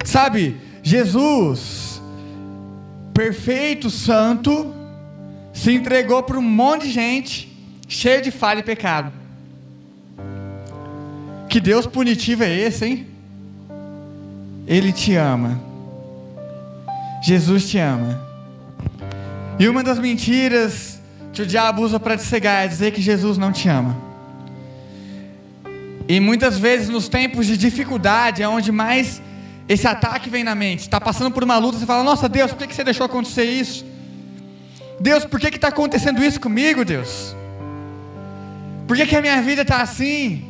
Sabe, 0.10 0.58
Jesus, 0.82 2.02
perfeito, 3.14 3.92
santo, 3.92 4.74
se 5.54 5.72
entregou 5.72 6.24
para 6.24 6.40
um 6.40 6.42
monte 6.42 6.88
de 6.88 6.94
gente, 6.94 7.56
cheio 7.88 8.20
de 8.20 8.32
falha 8.32 8.62
e 8.62 8.64
pecado. 8.64 9.12
Que 11.48 11.60
Deus 11.60 11.86
punitivo 11.86 12.44
é 12.44 12.52
esse, 12.52 12.86
hein? 12.88 13.08
Ele 14.66 14.92
te 14.92 15.14
ama. 15.14 15.62
Jesus 17.22 17.70
te 17.70 17.78
ama. 17.78 18.20
E 19.60 19.68
uma 19.68 19.84
das 19.84 20.00
mentiras 20.00 21.00
que 21.32 21.44
o 21.44 21.46
diabo 21.46 21.84
usa 21.84 22.00
para 22.00 22.18
te 22.18 22.24
cegar 22.24 22.66
é 22.66 22.68
dizer 22.68 22.94
que 22.94 23.02
Jesus 23.02 23.38
não 23.38 23.52
te 23.52 23.70
ama. 23.70 23.96
E 26.08 26.20
muitas 26.20 26.58
vezes 26.58 26.90
nos 26.90 27.08
tempos 27.08 27.46
de 27.46 27.56
dificuldade 27.56 28.42
é 28.42 28.50
onde 28.50 28.72
mais 28.72 29.22
esse 29.70 29.88
ataque 29.88 30.32
vem 30.32 30.44
na 30.44 30.56
mente. 30.56 30.82
Está 30.82 31.00
passando 31.00 31.32
por 31.32 31.44
uma 31.44 31.60
luta, 31.60 31.78
você 31.78 31.86
fala: 31.86 32.04
Nossa 32.04 32.28
Deus, 32.28 32.52
por 32.52 32.66
que 32.66 32.74
você 32.74 32.84
deixou 32.84 33.06
acontecer 33.06 33.44
isso? 33.44 33.86
Deus, 35.00 35.24
por 35.24 35.40
que 35.40 35.48
está 35.48 35.68
acontecendo 35.68 36.24
isso 36.24 36.42
comigo, 36.42 36.84
Deus? 36.84 37.36
Por 38.88 38.98
que, 38.98 39.06
que 39.06 39.16
a 39.16 39.22
minha 39.22 39.40
vida 39.44 39.62
está 39.62 39.84
assim? 39.84 40.44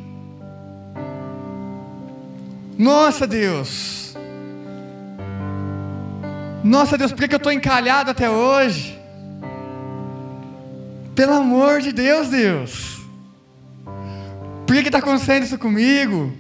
Nossa 2.78 3.28
Deus, 3.28 4.16
nossa 6.64 6.98
Deus, 6.98 7.12
por 7.12 7.20
que, 7.20 7.28
que 7.28 7.36
eu 7.36 7.38
estou 7.38 7.52
encalhado 7.52 8.10
até 8.12 8.30
hoje? 8.30 8.98
Pelo 11.14 11.34
amor 11.34 11.82
de 11.82 11.92
Deus, 11.92 12.30
Deus. 12.30 13.02
Por 14.66 14.76
que 14.78 14.88
está 14.88 15.00
acontecendo 15.00 15.44
isso 15.44 15.58
comigo? 15.58 16.32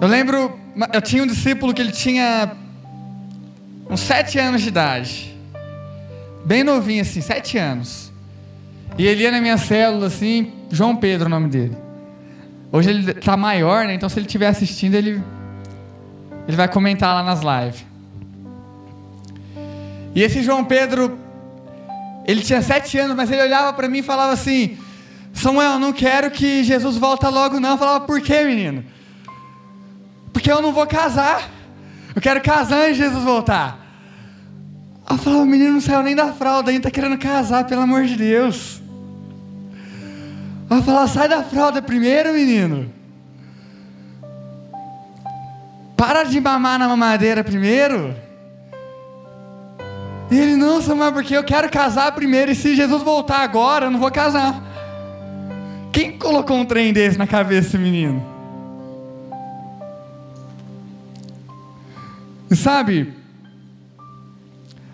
Eu 0.00 0.08
lembro 0.08 0.58
eu 0.92 1.02
tinha 1.02 1.22
um 1.22 1.26
discípulo 1.26 1.74
que 1.74 1.82
ele 1.82 1.90
tinha 1.90 2.52
uns 3.90 4.00
sete 4.00 4.38
anos 4.38 4.62
de 4.62 4.68
idade. 4.68 5.36
Bem 6.44 6.62
novinho 6.62 7.02
assim, 7.02 7.20
sete 7.20 7.58
anos. 7.58 8.12
E 8.96 9.06
ele 9.06 9.24
ia 9.24 9.30
na 9.32 9.40
minha 9.40 9.58
célula 9.58 10.06
assim, 10.06 10.52
João 10.70 10.94
Pedro 10.94 11.26
o 11.26 11.28
nome 11.28 11.48
dele. 11.48 11.76
Hoje 12.70 12.90
ele 12.90 13.10
está 13.10 13.36
maior, 13.36 13.86
né? 13.86 13.94
Então 13.94 14.08
se 14.08 14.18
ele 14.18 14.26
estiver 14.26 14.46
assistindo, 14.46 14.94
ele, 14.94 15.22
ele 16.46 16.56
vai 16.56 16.68
comentar 16.68 17.14
lá 17.14 17.22
nas 17.22 17.40
lives. 17.40 17.84
E 20.14 20.22
esse 20.22 20.42
João 20.42 20.64
Pedro, 20.64 21.18
ele 22.24 22.42
tinha 22.42 22.62
sete 22.62 22.98
anos, 22.98 23.16
mas 23.16 23.30
ele 23.30 23.42
olhava 23.42 23.72
para 23.72 23.88
mim 23.88 23.98
e 23.98 24.02
falava 24.02 24.32
assim: 24.32 24.78
Samuel, 25.32 25.78
não 25.78 25.92
quero 25.92 26.30
que 26.30 26.62
Jesus 26.62 26.96
volta 26.96 27.28
logo, 27.28 27.58
não. 27.58 27.70
Eu 27.70 27.78
falava, 27.78 28.04
por 28.04 28.20
quê, 28.20 28.44
menino? 28.44 28.84
Porque 30.48 30.58
eu 30.58 30.62
não 30.62 30.72
vou 30.72 30.86
casar. 30.86 31.46
Eu 32.16 32.22
quero 32.22 32.40
casar 32.40 32.86
antes 32.86 32.96
de 32.96 33.02
Jesus 33.02 33.22
voltar. 33.22 33.78
Eu 35.10 35.18
falava, 35.18 35.42
o 35.42 35.46
menino 35.46 35.74
não 35.74 35.80
saiu 35.82 36.02
nem 36.02 36.16
da 36.16 36.32
fralda, 36.32 36.70
ainda 36.70 36.88
está 36.88 36.90
querendo 36.90 37.18
casar, 37.18 37.66
pelo 37.66 37.82
amor 37.82 38.06
de 38.06 38.16
Deus. 38.16 38.80
Eu 40.70 40.82
falava, 40.82 41.06
sai 41.06 41.28
da 41.28 41.42
fralda 41.42 41.82
primeiro, 41.82 42.32
menino. 42.32 42.90
Para 45.94 46.24
de 46.24 46.40
mamar 46.40 46.78
na 46.78 46.88
mamadeira 46.88 47.44
primeiro. 47.44 48.16
E 50.30 50.38
ele, 50.38 50.56
não, 50.56 50.80
Samuel, 50.80 51.12
porque 51.12 51.36
eu 51.36 51.44
quero 51.44 51.68
casar 51.68 52.12
primeiro, 52.12 52.52
e 52.52 52.54
se 52.54 52.74
Jesus 52.74 53.02
voltar 53.02 53.40
agora, 53.40 53.84
eu 53.84 53.90
não 53.90 54.00
vou 54.00 54.10
casar. 54.10 54.62
Quem 55.92 56.16
colocou 56.16 56.56
um 56.56 56.64
trem 56.64 56.90
desse 56.90 57.18
na 57.18 57.26
cabeça 57.26 57.72
desse 57.72 57.76
menino? 57.76 58.37
E 62.50 62.56
sabe, 62.56 63.12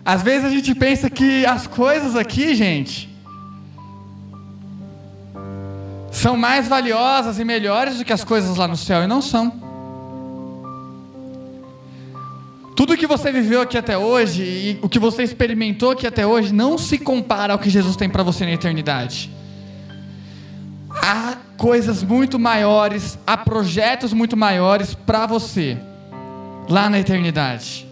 às 0.03 0.21
vezes 0.21 0.45
a 0.45 0.49
gente 0.49 0.75
pensa 0.75 1.09
que 1.09 1.45
as 1.45 1.65
coisas 1.65 2.15
aqui, 2.15 2.53
gente, 2.53 3.09
são 6.11 6.35
mais 6.35 6.67
valiosas 6.67 7.39
e 7.39 7.45
melhores 7.45 7.97
do 7.97 8.05
que 8.05 8.11
as 8.11 8.23
coisas 8.23 8.57
lá 8.57 8.67
no 8.67 8.75
céu, 8.75 9.03
e 9.03 9.07
não 9.07 9.21
são. 9.21 9.63
Tudo 12.75 12.97
que 12.97 13.07
você 13.07 13.31
viveu 13.31 13.61
aqui 13.61 13.77
até 13.77 13.97
hoje 13.97 14.43
e 14.43 14.79
o 14.81 14.89
que 14.89 14.99
você 14.99 15.23
experimentou 15.23 15.91
aqui 15.91 16.05
até 16.05 16.27
hoje 16.27 16.53
não 16.53 16.77
se 16.77 16.97
compara 16.97 17.53
ao 17.53 17.59
que 17.59 17.69
Jesus 17.69 17.95
tem 17.95 18.09
para 18.09 18.21
você 18.21 18.43
na 18.43 18.51
eternidade. 18.51 19.31
Há 20.89 21.37
coisas 21.55 22.03
muito 22.03 22.37
maiores, 22.37 23.17
há 23.25 23.37
projetos 23.37 24.11
muito 24.11 24.35
maiores 24.35 24.93
para 24.93 25.25
você 25.25 25.77
lá 26.69 26.89
na 26.89 26.99
eternidade. 26.99 27.85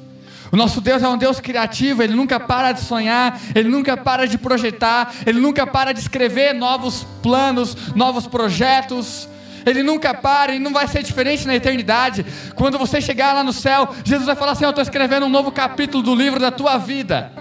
O 0.52 0.56
nosso 0.56 0.80
Deus 0.80 1.02
é 1.02 1.10
um 1.10 1.18
Deus 1.18 1.40
criativo, 1.40 2.04
Ele 2.04 2.14
nunca 2.14 2.40
para 2.40 2.74
de 2.74 2.82
sonhar, 2.82 3.40
Ele 3.56 3.68
nunca 3.70 3.98
para 3.98 4.28
de 4.28 4.38
projetar, 4.38 5.12
Ele 5.26 5.40
nunca 5.40 5.66
para 5.66 5.92
de 5.92 6.00
escrever 6.00 6.54
novos 6.54 7.08
planos, 7.24 7.76
novos 7.96 8.28
projetos. 8.28 9.28
Ele 9.66 9.82
nunca 9.82 10.14
para 10.14 10.54
e 10.54 10.60
não 10.60 10.72
vai 10.72 10.88
ser 10.88 11.02
diferente 11.02 11.48
na 11.48 11.56
eternidade. 11.56 12.26
Quando 12.54 12.78
você 12.78 13.02
chegar 13.02 13.34
lá 13.34 13.44
no 13.44 13.54
céu, 13.54 13.90
Jesus 14.04 14.28
vai 14.28 14.36
falar 14.36 14.52
assim: 14.52 14.66
Eu 14.66 14.70
estou 14.70 14.84
escrevendo 14.84 15.26
um 15.26 15.30
novo 15.30 15.52
capítulo 15.52 16.04
do 16.04 16.14
livro 16.14 16.40
da 16.40 16.52
tua 16.52 16.78
vida. 16.78 17.32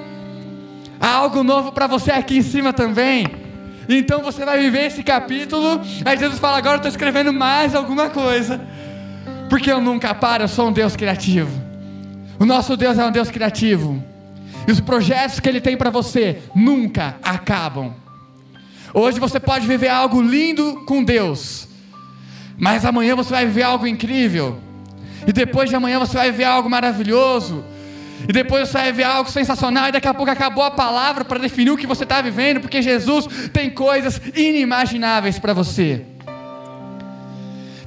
Há 0.98 1.08
algo 1.08 1.42
novo 1.42 1.72
para 1.72 1.86
você 1.86 2.12
aqui 2.12 2.38
em 2.38 2.42
cima 2.42 2.72
também. 2.72 3.26
Então 3.88 4.22
você 4.22 4.44
vai 4.44 4.58
viver 4.58 4.86
esse 4.86 5.02
capítulo. 5.02 5.80
Aí 6.04 6.16
Jesus 6.16 6.38
fala: 6.38 6.58
Agora 6.58 6.74
eu 6.74 6.76
estou 6.76 6.90
escrevendo 6.90 7.32
mais 7.32 7.74
alguma 7.74 8.08
coisa. 8.08 8.60
Porque 9.52 9.70
eu 9.70 9.82
nunca 9.82 10.14
paro, 10.14 10.44
eu 10.44 10.48
sou 10.48 10.68
um 10.68 10.72
Deus 10.72 10.96
criativo. 10.96 11.50
O 12.38 12.46
nosso 12.46 12.74
Deus 12.74 12.96
é 12.96 13.04
um 13.04 13.12
Deus 13.12 13.30
criativo. 13.30 14.02
E 14.66 14.72
os 14.72 14.80
projetos 14.80 15.40
que 15.40 15.46
Ele 15.46 15.60
tem 15.60 15.76
para 15.76 15.90
você 15.90 16.40
nunca 16.54 17.16
acabam. 17.22 17.92
Hoje 18.94 19.20
você 19.20 19.38
pode 19.38 19.66
viver 19.66 19.90
algo 19.90 20.22
lindo 20.22 20.82
com 20.86 21.04
Deus, 21.04 21.68
mas 22.56 22.86
amanhã 22.86 23.14
você 23.14 23.28
vai 23.28 23.44
viver 23.44 23.64
algo 23.64 23.86
incrível. 23.86 24.56
E 25.26 25.34
depois 25.34 25.68
de 25.68 25.76
amanhã 25.76 25.98
você 25.98 26.16
vai 26.16 26.30
viver 26.30 26.44
algo 26.44 26.70
maravilhoso. 26.70 27.62
E 28.26 28.32
depois 28.32 28.70
você 28.70 28.78
vai 28.78 28.92
ver 28.92 29.04
algo 29.04 29.30
sensacional. 29.30 29.90
E 29.90 29.92
daqui 29.92 30.08
a 30.08 30.14
pouco 30.14 30.32
acabou 30.32 30.64
a 30.64 30.70
palavra 30.70 31.26
para 31.26 31.38
definir 31.38 31.72
o 31.72 31.76
que 31.76 31.86
você 31.86 32.04
está 32.04 32.22
vivendo. 32.22 32.58
Porque 32.58 32.80
Jesus 32.80 33.26
tem 33.52 33.68
coisas 33.68 34.18
inimagináveis 34.34 35.38
para 35.38 35.52
você. 35.52 36.06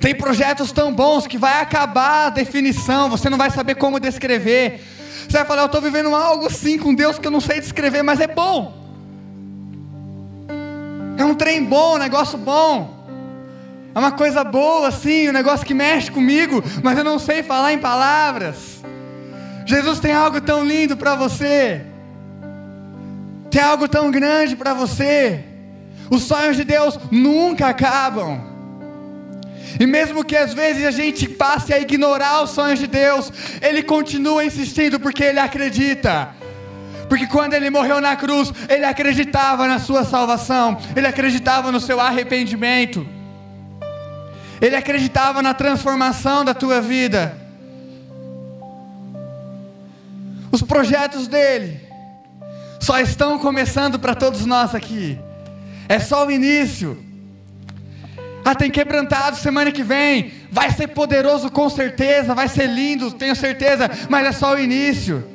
Tem 0.06 0.14
projetos 0.14 0.72
tão 0.72 0.94
bons 0.94 1.26
que 1.26 1.36
vai 1.36 1.64
acabar 1.64 2.28
a 2.28 2.30
definição. 2.30 3.10
Você 3.10 3.28
não 3.28 3.40
vai 3.40 3.50
saber 3.50 3.74
como 3.74 4.00
descrever. 4.00 4.80
Você 5.28 5.36
vai 5.36 5.46
falar, 5.46 5.64
eu 5.64 5.66
estou 5.66 5.82
vivendo 5.82 6.14
algo 6.14 6.48
sim 6.48 6.78
com 6.78 6.94
Deus 6.94 7.18
que 7.18 7.26
eu 7.26 7.32
não 7.32 7.42
sei 7.42 7.60
descrever, 7.60 8.04
mas 8.04 8.20
é 8.20 8.28
bom. 8.28 8.86
É 11.18 11.26
um 11.26 11.34
trem 11.34 11.64
bom, 11.64 11.96
um 11.96 11.98
negócio 11.98 12.38
bom. 12.38 13.04
É 13.96 13.98
uma 13.98 14.12
coisa 14.12 14.44
boa, 14.44 14.90
assim, 14.90 15.28
um 15.28 15.34
negócio 15.34 15.66
que 15.66 15.74
mexe 15.74 16.12
comigo, 16.12 16.64
mas 16.84 16.96
eu 17.00 17.04
não 17.04 17.18
sei 17.18 17.42
falar 17.42 17.74
em 17.74 17.80
palavras. 17.80 18.84
Jesus 19.66 20.00
tem 20.00 20.14
algo 20.14 20.40
tão 20.40 20.64
lindo 20.64 20.96
para 20.96 21.16
você, 21.16 21.82
tem 23.50 23.60
algo 23.60 23.88
tão 23.88 24.12
grande 24.12 24.56
para 24.56 24.76
você. 24.76 25.44
Os 26.12 26.22
sonhos 26.22 26.56
de 26.58 26.64
Deus 26.64 27.00
nunca 27.10 27.70
acabam. 27.70 28.55
E 29.80 29.86
mesmo 29.86 30.24
que 30.24 30.36
às 30.36 30.54
vezes 30.54 30.86
a 30.86 30.92
gente 30.92 31.28
passe 31.28 31.74
a 31.74 31.80
ignorar 31.80 32.42
os 32.44 32.52
sonhos 32.52 32.80
de 32.80 32.88
Deus, 32.88 33.32
Ele 33.62 33.84
continua 33.84 34.46
insistindo 34.46 35.00
porque 35.00 35.24
Ele 35.24 35.40
acredita. 35.40 36.30
Porque 37.10 37.28
quando 37.28 37.54
Ele 37.54 37.70
morreu 37.70 38.02
na 38.02 38.16
cruz, 38.16 38.52
Ele 38.70 38.86
acreditava 38.86 39.68
na 39.68 39.80
sua 39.80 40.04
salvação, 40.04 40.78
Ele 40.96 41.08
acreditava 41.08 41.72
no 41.72 41.80
seu 41.80 42.00
arrependimento. 42.00 43.06
Ele 44.62 44.76
acreditava 44.76 45.42
na 45.42 45.54
transformação 45.54 46.46
da 46.46 46.54
tua 46.54 46.82
vida. 46.82 47.38
Os 50.52 50.62
projetos 50.62 51.28
dele 51.28 51.82
só 52.80 53.00
estão 53.00 53.38
começando 53.38 54.00
para 54.00 54.16
todos 54.16 54.46
nós 54.46 54.74
aqui. 54.74 55.20
É 55.90 56.00
só 56.00 56.26
o 56.26 56.32
início. 56.32 57.05
Ah, 58.46 58.54
tem 58.54 58.70
quebrantado 58.70 59.38
semana 59.38 59.72
que 59.72 59.82
vem. 59.82 60.32
Vai 60.52 60.70
ser 60.70 60.90
poderoso 60.90 61.50
com 61.50 61.68
certeza, 61.68 62.36
vai 62.36 62.48
ser 62.48 62.68
lindo, 62.68 63.12
tenho 63.12 63.36
certeza, 63.36 63.90
mas 64.08 64.28
é 64.28 64.32
só 64.32 64.54
o 64.54 64.60
início. 64.60 65.28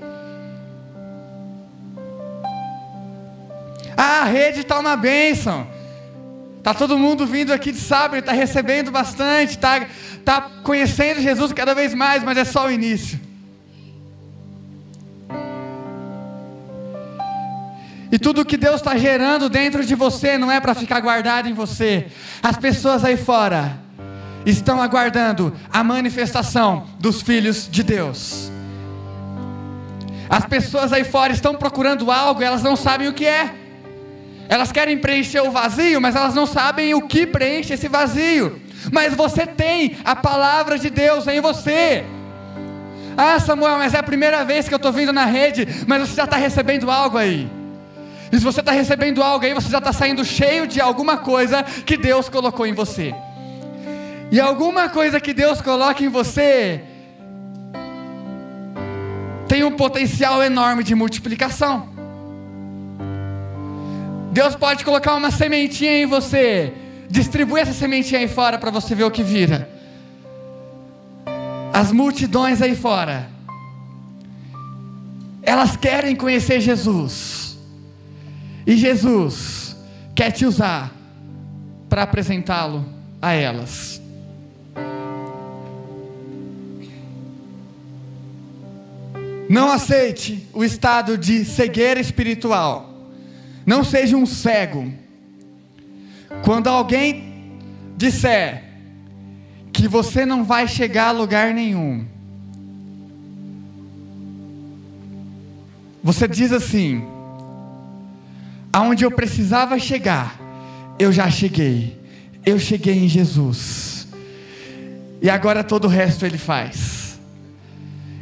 Ah, 3.96 4.22
a 4.22 4.24
rede 4.26 4.60
está 4.60 4.78
uma 4.78 4.96
bênção. 4.96 5.66
Tá 6.62 6.72
todo 6.72 6.96
mundo 6.96 7.26
vindo 7.26 7.52
aqui 7.52 7.72
de 7.72 7.80
sábado, 7.80 8.20
está 8.20 8.30
recebendo 8.30 8.92
bastante, 8.92 9.56
está 9.56 9.86
tá 10.24 10.42
conhecendo 10.62 11.20
Jesus 11.20 11.52
cada 11.52 11.74
vez 11.74 11.92
mais, 11.92 12.22
mas 12.22 12.38
é 12.38 12.44
só 12.44 12.68
o 12.68 12.70
início. 12.70 13.18
E 18.12 18.18
tudo 18.18 18.44
que 18.44 18.56
Deus 18.56 18.76
está 18.76 18.96
gerando 18.96 19.48
dentro 19.48 19.84
de 19.84 19.94
você 19.94 20.36
não 20.36 20.50
é 20.50 20.58
para 20.60 20.74
ficar 20.74 21.00
guardado 21.00 21.48
em 21.48 21.52
você. 21.52 22.08
As 22.42 22.56
pessoas 22.56 23.04
aí 23.04 23.16
fora 23.16 23.78
estão 24.44 24.82
aguardando 24.82 25.54
a 25.72 25.84
manifestação 25.84 26.86
dos 26.98 27.22
filhos 27.22 27.68
de 27.70 27.82
Deus. 27.82 28.50
As 30.28 30.44
pessoas 30.46 30.92
aí 30.92 31.04
fora 31.04 31.32
estão 31.32 31.54
procurando 31.54 32.10
algo, 32.10 32.42
elas 32.42 32.62
não 32.62 32.76
sabem 32.76 33.08
o 33.08 33.12
que 33.12 33.26
é. 33.26 33.54
Elas 34.48 34.72
querem 34.72 34.98
preencher 34.98 35.40
o 35.40 35.50
vazio, 35.52 36.00
mas 36.00 36.16
elas 36.16 36.34
não 36.34 36.46
sabem 36.46 36.94
o 36.94 37.02
que 37.02 37.26
preenche 37.26 37.74
esse 37.74 37.88
vazio. 37.88 38.60
Mas 38.90 39.14
você 39.14 39.46
tem 39.46 39.96
a 40.04 40.16
palavra 40.16 40.78
de 40.78 40.90
Deus 40.90 41.28
em 41.28 41.40
você. 41.40 42.04
Ah, 43.16 43.38
Samuel, 43.38 43.78
mas 43.78 43.94
é 43.94 43.98
a 43.98 44.02
primeira 44.02 44.44
vez 44.44 44.66
que 44.66 44.74
eu 44.74 44.76
estou 44.76 44.92
vindo 44.92 45.12
na 45.12 45.26
rede, 45.26 45.68
mas 45.86 46.00
você 46.08 46.16
já 46.16 46.24
está 46.24 46.36
recebendo 46.36 46.90
algo 46.90 47.18
aí. 47.18 47.59
E 48.32 48.38
se 48.38 48.44
você 48.44 48.60
está 48.60 48.72
recebendo 48.72 49.22
algo 49.22 49.44
aí, 49.44 49.52
você 49.52 49.68
já 49.68 49.78
está 49.78 49.92
saindo 49.92 50.24
cheio 50.24 50.66
de 50.66 50.80
alguma 50.80 51.18
coisa 51.18 51.62
que 51.62 51.96
Deus 51.96 52.28
colocou 52.28 52.66
em 52.66 52.72
você. 52.72 53.14
E 54.30 54.40
alguma 54.40 54.88
coisa 54.88 55.20
que 55.20 55.34
Deus 55.34 55.60
coloca 55.60 56.04
em 56.04 56.08
você 56.08 56.84
tem 59.48 59.64
um 59.64 59.72
potencial 59.72 60.40
enorme 60.44 60.84
de 60.84 60.94
multiplicação. 60.94 61.88
Deus 64.30 64.54
pode 64.54 64.84
colocar 64.84 65.16
uma 65.16 65.32
sementinha 65.32 66.02
em 66.02 66.06
você, 66.06 66.72
distribui 67.08 67.60
essa 67.60 67.72
sementinha 67.72 68.20
aí 68.20 68.28
fora 68.28 68.58
para 68.58 68.70
você 68.70 68.94
ver 68.94 69.02
o 69.02 69.10
que 69.10 69.24
vira. 69.24 69.68
As 71.72 71.90
multidões 71.90 72.62
aí 72.62 72.76
fora, 72.76 73.28
elas 75.42 75.76
querem 75.76 76.14
conhecer 76.14 76.60
Jesus, 76.60 77.49
e 78.70 78.76
Jesus 78.76 79.76
quer 80.14 80.30
te 80.30 80.46
usar 80.46 80.94
para 81.88 82.04
apresentá-lo 82.04 82.86
a 83.20 83.32
elas. 83.32 84.00
Não 89.48 89.72
aceite 89.72 90.46
o 90.52 90.62
estado 90.62 91.18
de 91.18 91.44
cegueira 91.44 91.98
espiritual. 91.98 92.94
Não 93.66 93.82
seja 93.82 94.16
um 94.16 94.24
cego. 94.24 94.92
Quando 96.44 96.68
alguém 96.68 97.58
disser 97.96 98.62
que 99.72 99.88
você 99.88 100.24
não 100.24 100.44
vai 100.44 100.68
chegar 100.68 101.08
a 101.08 101.10
lugar 101.10 101.52
nenhum, 101.52 102.06
você 106.04 106.28
diz 106.28 106.52
assim: 106.52 107.04
aonde 108.72 109.04
eu 109.04 109.10
precisava 109.10 109.78
chegar, 109.78 110.38
eu 110.98 111.12
já 111.12 111.30
cheguei. 111.30 111.98
Eu 112.44 112.58
cheguei 112.58 113.04
em 113.04 113.08
Jesus. 113.08 114.06
E 115.20 115.28
agora 115.28 115.62
todo 115.62 115.84
o 115.84 115.88
resto 115.88 116.24
ele 116.24 116.38
faz. 116.38 117.18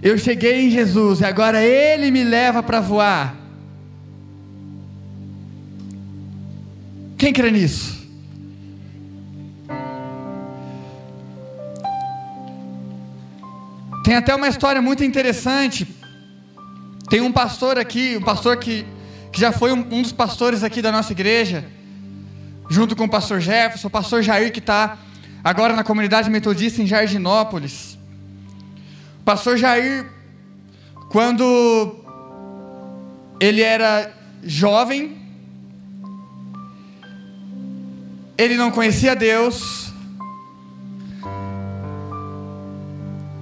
Eu 0.03 0.17
cheguei 0.19 0.67
em 0.67 0.71
Jesus 0.71 1.21
e 1.21 1.25
agora 1.25 1.63
ele 1.63 2.11
me 2.11 2.25
leva 2.25 2.63
para 2.63 2.81
voar. 2.81 3.37
Quem 7.17 7.33
crê 7.33 7.51
nisso? 7.51 7.99
Tem 14.05 14.15
até 14.17 14.35
uma 14.35 14.49
história 14.49 14.81
muito 14.81 15.05
interessante. 15.05 15.87
Tem 17.11 17.21
um 17.21 17.33
pastor 17.33 17.79
aqui, 17.79 18.17
um 18.17 18.23
pastor 18.23 18.57
que, 18.57 18.87
que 19.39 19.43
já 19.43 19.53
foi 19.53 19.71
um, 19.71 19.87
um 19.93 20.03
dos 20.03 20.11
pastores 20.11 20.65
aqui 20.65 20.83
da 20.83 20.91
nossa 20.91 21.13
igreja 21.13 21.65
junto 22.69 22.97
com 22.97 23.05
o 23.05 23.09
pastor 23.09 23.41
Jefferson, 23.41 23.87
o 23.87 23.91
pastor 23.91 24.21
Jair, 24.21 24.53
que 24.53 24.59
está 24.59 24.99
agora 25.45 25.77
na 25.77 25.85
comunidade 25.85 26.29
metodista 26.29 26.83
em 26.83 26.87
Jardinópolis. 26.89 27.97
O 29.21 29.25
pastor 29.25 29.57
Jair, 29.57 30.11
quando 31.09 31.95
ele 33.39 33.63
era 33.63 34.13
jovem, 34.43 35.17
ele 38.37 38.57
não 38.57 38.73
conhecia 38.73 39.15
Deus, 39.15 39.93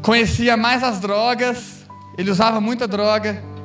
conhecia 0.03 0.59
mais 0.59 0.83
as 0.83 1.01
drogas, 1.01 1.87
ele 2.19 2.31
usava 2.31 2.61
muita 2.61 2.87
droga. 2.87 3.56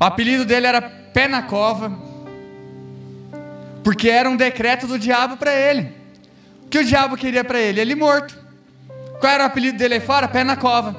O 0.00 0.04
apelido 0.04 0.46
dele 0.46 0.66
era 0.66 0.80
Pé 0.80 1.28
na 1.28 1.42
Cova. 1.42 1.92
Porque 3.84 4.08
era 4.08 4.30
um 4.30 4.36
decreto 4.36 4.86
do 4.86 4.98
diabo 4.98 5.36
para 5.36 5.54
ele. 5.54 5.92
O 6.64 6.68
que 6.68 6.78
o 6.78 6.84
diabo 6.84 7.16
queria 7.16 7.44
para 7.44 7.60
ele? 7.60 7.80
Ele 7.80 7.94
morto. 7.94 8.38
Qual 9.20 9.30
era 9.30 9.44
o 9.44 9.46
apelido 9.46 9.76
dele 9.76 9.94
aí 9.94 10.00
fora? 10.00 10.26
Pé 10.26 10.42
na 10.42 10.56
cova. 10.56 10.96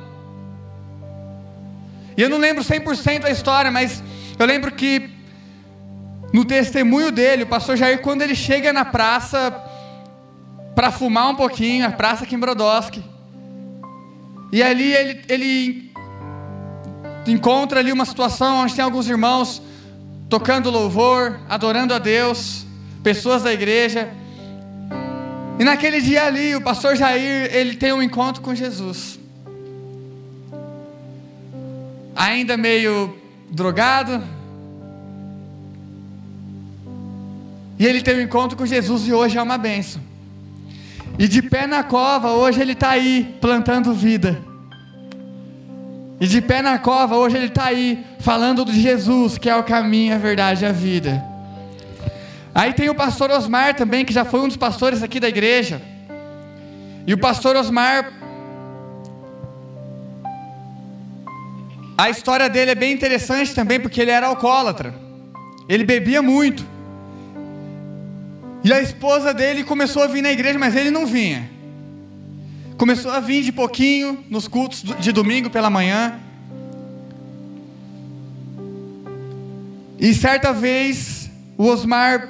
E 2.16 2.22
eu 2.22 2.30
não 2.30 2.38
lembro 2.38 2.64
100% 2.64 3.26
a 3.26 3.32
história, 3.32 3.72
mas 3.72 4.04
eu 4.38 4.46
lembro 4.46 4.72
que 4.72 5.10
no 6.32 6.46
testemunho 6.46 7.12
dele, 7.12 7.44
o 7.44 7.48
pastor 7.48 7.76
Jair, 7.76 8.00
quando 8.02 8.22
ele 8.22 8.36
chega 8.36 8.72
na 8.72 8.86
praça 8.86 9.52
para 10.76 10.92
fumar 10.92 11.30
um 11.30 11.36
pouquinho, 11.36 11.86
a 11.86 11.92
praça 11.92 12.24
aqui 12.24 12.36
em 12.36 12.40
Brodowski, 12.40 13.04
e 14.52 14.62
ali 14.62 14.94
ele, 14.94 15.22
ele 15.28 15.91
encontra 17.28 17.80
ali 17.80 17.92
uma 17.92 18.06
situação 18.06 18.58
onde 18.58 18.74
tem 18.74 18.84
alguns 18.84 19.08
irmãos 19.08 19.62
tocando 20.30 20.70
louvor, 20.70 21.40
adorando 21.50 21.94
a 21.94 22.00
Deus 22.00 22.66
pessoas 23.04 23.44
da 23.44 23.52
igreja. 23.52 24.10
E 25.60 25.64
naquele 25.64 26.02
dia 26.02 26.26
ali, 26.26 26.56
o 26.56 26.62
pastor 26.62 26.96
Jair, 26.96 27.54
ele 27.54 27.76
tem 27.76 27.94
um 27.94 28.02
encontro 28.02 28.42
com 28.42 28.56
Jesus. 28.56 29.20
Ainda 32.16 32.58
meio 32.58 33.16
drogado. 33.50 34.24
E 37.78 37.86
ele 37.86 38.02
tem 38.02 38.18
um 38.18 38.22
encontro 38.22 38.58
com 38.58 38.66
Jesus 38.66 39.08
e 39.08 39.14
hoje 39.14 39.38
é 39.38 39.42
uma 39.42 39.58
benção. 39.58 40.02
E 41.20 41.28
de 41.28 41.42
pé 41.42 41.68
na 41.68 41.84
cova, 41.84 42.32
hoje 42.32 42.62
ele 42.62 42.74
está 42.74 42.92
aí 42.92 43.38
plantando 43.42 43.94
vida. 43.94 44.42
E 46.22 46.28
de 46.28 46.40
pé 46.40 46.62
na 46.62 46.78
cova, 46.78 47.18
hoje 47.18 47.36
ele 47.36 47.48
está 47.48 47.66
aí 47.66 48.06
falando 48.20 48.64
de 48.64 48.80
Jesus, 48.80 49.40
que 49.40 49.50
é 49.50 49.56
o 49.56 49.64
caminho, 49.64 50.14
a 50.14 50.20
verdade 50.20 50.64
e 50.64 50.68
a 50.68 50.72
vida. 50.72 51.20
Aí 52.54 52.74
tem 52.74 52.90
o 52.90 52.94
pastor 52.94 53.32
Osmar 53.32 53.74
também, 53.74 54.06
que 54.06 54.14
já 54.14 54.24
foi 54.24 54.40
um 54.40 54.48
dos 54.48 54.56
pastores 54.56 55.02
aqui 55.02 55.20
da 55.20 55.28
igreja. 55.28 55.82
E 57.08 57.14
o 57.16 57.18
pastor 57.18 57.56
Osmar, 57.56 58.14
a 61.98 62.08
história 62.12 62.48
dele 62.48 62.70
é 62.70 62.76
bem 62.76 62.94
interessante 62.94 63.56
também, 63.56 63.80
porque 63.80 64.00
ele 64.00 64.12
era 64.12 64.28
alcoólatra. 64.28 64.94
Ele 65.68 65.84
bebia 65.84 66.22
muito. 66.22 66.64
E 68.64 68.72
a 68.72 68.80
esposa 68.80 69.34
dele 69.34 69.64
começou 69.64 70.04
a 70.04 70.08
vir 70.08 70.22
na 70.22 70.32
igreja, 70.32 70.60
mas 70.60 70.76
ele 70.76 70.92
não 70.92 71.08
vinha. 71.08 71.50
Começou 72.82 73.12
a 73.12 73.20
vir 73.20 73.44
de 73.44 73.52
pouquinho 73.52 74.26
nos 74.28 74.48
cultos 74.48 74.82
de 74.82 75.12
domingo 75.12 75.52
pela 75.52 75.70
manhã. 75.70 76.20
E 80.00 80.12
certa 80.15 80.52
vez, 80.52 81.30
o 81.60 81.67
Osmar 81.67 82.28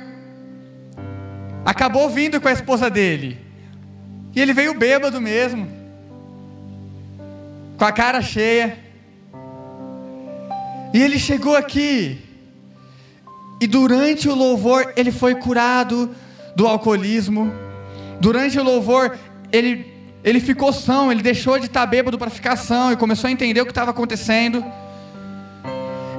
acabou 1.64 2.10
vindo 2.10 2.42
com 2.42 2.50
a 2.50 2.52
esposa 2.52 2.90
dele. 2.90 3.40
E 4.36 4.42
ele 4.42 4.52
veio 4.52 4.78
bêbado 4.78 5.22
mesmo, 5.22 5.70
com 7.78 7.86
a 7.86 7.92
cara 7.94 8.22
cheia. 8.22 8.78
E 10.94 11.02
ele 11.02 11.18
chegou 11.18 11.56
aqui, 11.56 12.20
e 13.62 13.68
durante 13.68 14.28
o 14.28 14.36
louvor 14.36 14.92
ele 14.98 15.14
foi 15.14 15.34
curado 15.34 16.14
do 16.58 16.68
alcoolismo. 16.68 17.50
Durante 18.20 18.60
o 18.60 18.64
louvor 18.64 19.18
ele, 19.50 19.91
ele 20.24 20.40
ficou 20.40 20.72
são, 20.72 21.12
ele 21.12 21.22
deixou 21.22 21.58
de 21.58 21.66
estar 21.66 21.86
bêbado 21.86 22.18
para 22.18 22.30
ficar 22.30 22.56
são 22.56 22.92
e 22.92 22.96
começou 22.96 23.28
a 23.28 23.32
entender 23.32 23.62
o 23.62 23.66
que 23.66 23.72
estava 23.72 23.92
acontecendo. 23.92 24.64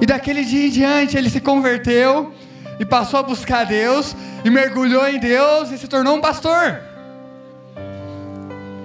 E 0.01 0.05
daquele 0.05 0.43
dia 0.43 0.67
em 0.67 0.69
diante 0.69 1.17
ele 1.17 1.29
se 1.29 1.39
converteu 1.39 2.33
e 2.79 2.85
passou 2.85 3.19
a 3.19 3.23
buscar 3.23 3.65
Deus 3.65 4.15
e 4.43 4.49
mergulhou 4.49 5.07
em 5.07 5.19
Deus 5.19 5.71
e 5.71 5.77
se 5.77 5.87
tornou 5.87 6.15
um 6.15 6.21
pastor. 6.21 6.81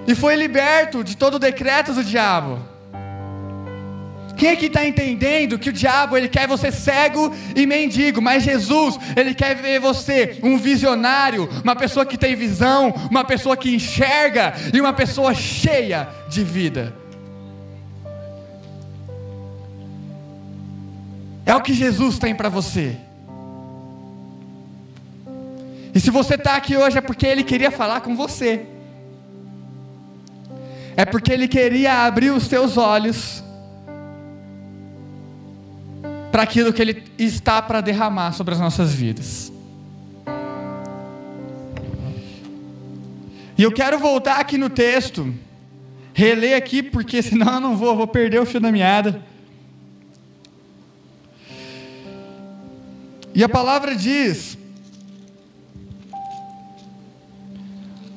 E 0.07 0.15
foi 0.15 0.35
liberto 0.35 1.03
de 1.03 1.17
todo 1.17 1.35
o 1.35 1.39
decreto 1.39 1.93
do 1.93 2.03
diabo. 2.03 2.68
Quem 4.39 4.51
aqui 4.51 4.67
está 4.67 4.87
entendendo 4.87 5.59
que 5.59 5.69
o 5.69 5.73
diabo 5.73 6.15
ele 6.15 6.29
quer 6.29 6.47
você 6.47 6.71
cego 6.71 7.29
e 7.53 7.65
mendigo, 7.65 8.21
mas 8.21 8.41
Jesus 8.41 8.97
ele 9.13 9.33
quer 9.33 9.53
ver 9.53 9.81
você 9.81 10.39
um 10.41 10.57
visionário, 10.57 11.49
uma 11.61 11.75
pessoa 11.75 12.05
que 12.05 12.17
tem 12.17 12.37
visão, 12.37 12.93
uma 13.11 13.25
pessoa 13.25 13.57
que 13.57 13.75
enxerga 13.75 14.53
e 14.73 14.79
uma 14.79 14.93
pessoa 14.93 15.33
cheia 15.33 16.07
de 16.29 16.41
vida. 16.41 16.95
É 21.45 21.53
o 21.53 21.61
que 21.61 21.73
Jesus 21.73 22.17
tem 22.17 22.33
para 22.33 22.47
você. 22.47 22.95
E 25.93 25.99
se 25.99 26.09
você 26.09 26.35
está 26.35 26.55
aqui 26.55 26.77
hoje 26.77 26.97
é 26.97 27.01
porque 27.01 27.27
Ele 27.27 27.43
queria 27.43 27.71
falar 27.71 27.99
com 27.99 28.15
você. 28.15 28.65
É 30.95 31.03
porque 31.03 31.33
Ele 31.33 31.49
queria 31.49 32.05
abrir 32.05 32.29
os 32.29 32.45
seus 32.45 32.77
olhos 32.77 33.43
para 36.31 36.43
aquilo 36.43 36.71
que 36.71 36.81
Ele 36.81 37.03
está 37.17 37.61
para 37.61 37.81
derramar 37.81 38.33
sobre 38.33 38.53
as 38.53 38.59
nossas 38.59 38.93
vidas. 38.93 39.51
E 43.57 43.63
eu 43.63 43.71
quero 43.73 43.99
voltar 43.99 44.39
aqui 44.39 44.57
no 44.57 44.69
texto, 44.69 45.33
reler 46.13 46.55
aqui, 46.55 46.81
porque 46.81 47.21
senão 47.23 47.55
eu 47.55 47.59
não 47.59 47.75
vou, 47.75 47.95
vou 47.95 48.07
perder 48.07 48.39
o 48.39 48.45
fio 48.45 48.59
da 48.59 48.71
meada. 48.71 49.21
E 53.33 53.43
a 53.43 53.49
palavra 53.49 53.95
diz: 53.95 54.57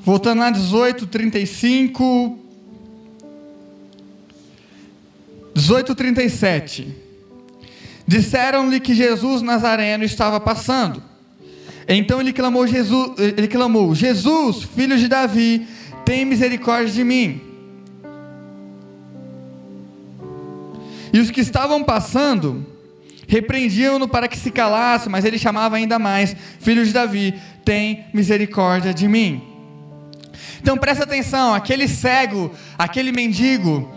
Voltando 0.04 0.40
lá 0.40 0.50
18, 0.50 1.06
35. 1.06 2.38
18, 5.54 5.94
37. 5.94 7.01
Disseram-lhe 8.06 8.80
que 8.80 8.94
Jesus 8.94 9.42
Nazareno 9.42 10.04
estava 10.04 10.40
passando. 10.40 11.02
Então 11.88 12.20
ele 12.20 12.32
clamou, 12.32 12.66
Jesus, 12.66 13.12
ele 13.18 13.48
clamou: 13.48 13.94
Jesus, 13.94 14.62
filho 14.62 14.96
de 14.96 15.08
Davi, 15.08 15.66
tem 16.04 16.24
misericórdia 16.24 16.92
de 16.92 17.04
mim. 17.04 17.40
E 21.12 21.18
os 21.18 21.30
que 21.30 21.40
estavam 21.40 21.84
passando 21.84 22.66
repreendiam-no 23.28 24.08
para 24.08 24.28
que 24.28 24.36
se 24.36 24.50
calasse, 24.50 25.08
mas 25.08 25.24
ele 25.24 25.38
chamava 25.38 25.76
ainda 25.76 25.98
mais: 25.98 26.34
Filho 26.60 26.84
de 26.84 26.92
Davi, 26.92 27.34
tem 27.64 28.04
misericórdia 28.12 28.94
de 28.94 29.06
mim. 29.06 29.42
Então 30.60 30.76
presta 30.78 31.04
atenção, 31.04 31.54
aquele 31.54 31.88
cego, 31.88 32.52
aquele 32.78 33.12
mendigo, 33.12 33.90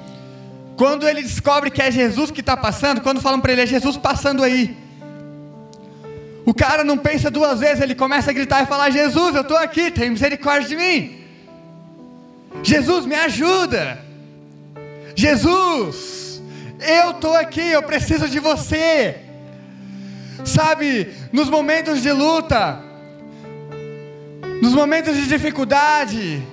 Quando 0.78 1.08
ele 1.08 1.22
descobre 1.22 1.72
que 1.72 1.82
é 1.82 1.90
Jesus 1.90 2.32
que 2.32 2.42
está 2.42 2.58
passando, 2.58 3.02
quando 3.02 3.22
falam 3.22 3.40
para 3.40 3.54
ele, 3.54 3.62
é 3.62 3.66
Jesus 3.66 3.96
passando 3.98 4.44
aí. 4.44 4.76
O 6.46 6.54
cara 6.54 6.84
não 6.84 6.98
pensa 6.98 7.32
duas 7.32 7.60
vezes, 7.60 7.82
ele 7.82 7.96
começa 7.96 8.30
a 8.30 8.34
gritar 8.34 8.64
e 8.64 8.68
falar: 8.68 8.90
Jesus, 8.90 9.36
eu 9.36 9.42
estou 9.42 9.58
aqui, 9.58 9.90
tem 9.90 10.10
misericórdia 10.10 10.70
de 10.70 10.76
mim. 10.76 11.26
Jesus, 12.62 13.06
me 13.06 13.16
ajuda. 13.16 14.00
Jesus, 15.16 16.42
eu 16.80 17.12
estou 17.12 17.36
aqui, 17.36 17.62
eu 17.62 17.82
preciso 17.84 18.28
de 18.28 18.40
você. 18.40 19.18
Sabe, 20.44 21.14
nos 21.32 21.50
momentos 21.50 22.02
de 22.02 22.12
luta, 22.12 22.80
nos 24.62 24.74
momentos 24.74 25.16
de 25.16 25.28
dificuldade, 25.28 26.44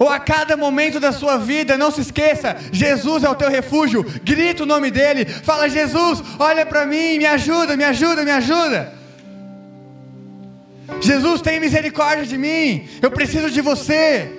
ou 0.00 0.08
a 0.08 0.18
cada 0.18 0.56
momento 0.56 0.98
da 0.98 1.12
sua 1.12 1.36
vida, 1.36 1.76
não 1.76 1.90
se 1.90 2.00
esqueça: 2.00 2.56
Jesus 2.72 3.22
é 3.22 3.28
o 3.28 3.34
teu 3.34 3.50
refúgio. 3.50 4.02
Grita 4.24 4.62
o 4.62 4.66
nome 4.66 4.90
dele, 4.90 5.26
fala: 5.26 5.68
Jesus, 5.68 6.22
olha 6.38 6.64
para 6.64 6.86
mim, 6.86 7.18
me 7.18 7.26
ajuda, 7.26 7.76
me 7.76 7.84
ajuda, 7.84 8.24
me 8.24 8.30
ajuda. 8.30 8.94
Jesus 11.02 11.42
tem 11.42 11.60
misericórdia 11.60 12.24
de 12.24 12.38
mim, 12.38 12.88
eu 13.02 13.10
preciso 13.10 13.50
de 13.50 13.60
você. 13.60 14.38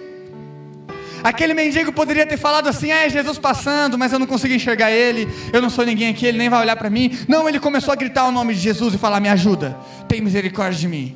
Aquele 1.24 1.54
mendigo 1.54 1.93
poderia 1.93 2.26
ter 2.26 2.38
falado 2.38 2.67
assim: 2.67 2.91
ah, 2.91 3.06
é 3.06 3.10
Jesus 3.12 3.38
passando, 3.38 4.00
mas 4.00 4.12
eu 4.12 4.17
não 4.17 4.26
consigo 4.26 4.56
enxergar 4.56 4.89
ele, 4.89 5.30
eu 5.54 5.62
não 5.62 5.69
sou 5.69 5.86
ninguém 5.86 6.10
aqui, 6.10 6.26
ele 6.26 6.39
nem 6.39 6.50
vai 6.50 6.62
olhar 6.62 6.76
para 6.76 6.89
mim. 6.89 7.15
Não, 7.28 7.47
ele 7.47 7.60
começou 7.60 7.91
a 7.91 7.95
gritar 7.95 8.26
o 8.26 8.32
nome 8.32 8.56
de 8.56 8.60
Jesus 8.60 8.95
e 8.95 8.97
falar: 8.97 9.19
me 9.19 9.30
ajuda, 9.30 9.78
tem 10.08 10.21
misericórdia 10.21 10.80
de 10.80 10.88
mim. 10.88 11.15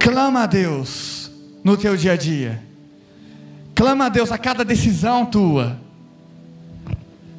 Clama 0.00 0.44
a 0.44 0.46
Deus 0.46 1.21
no 1.62 1.76
teu 1.76 1.96
dia 1.96 2.12
a 2.12 2.16
dia. 2.16 2.62
Clama 3.74 4.06
a 4.06 4.08
Deus 4.08 4.30
a 4.30 4.38
cada 4.38 4.64
decisão 4.64 5.26
tua. 5.26 5.78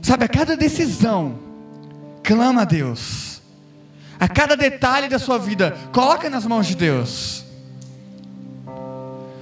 Sabe, 0.01 0.25
a 0.25 0.27
cada 0.27 0.57
decisão, 0.57 1.39
clama 2.23 2.63
a 2.63 2.65
Deus. 2.65 3.41
A 4.19 4.27
cada 4.27 4.55
detalhe 4.55 5.07
da 5.07 5.19
sua 5.19 5.37
vida, 5.37 5.77
coloca 5.91 6.29
nas 6.29 6.45
mãos 6.45 6.67
de 6.67 6.75
Deus. 6.75 7.43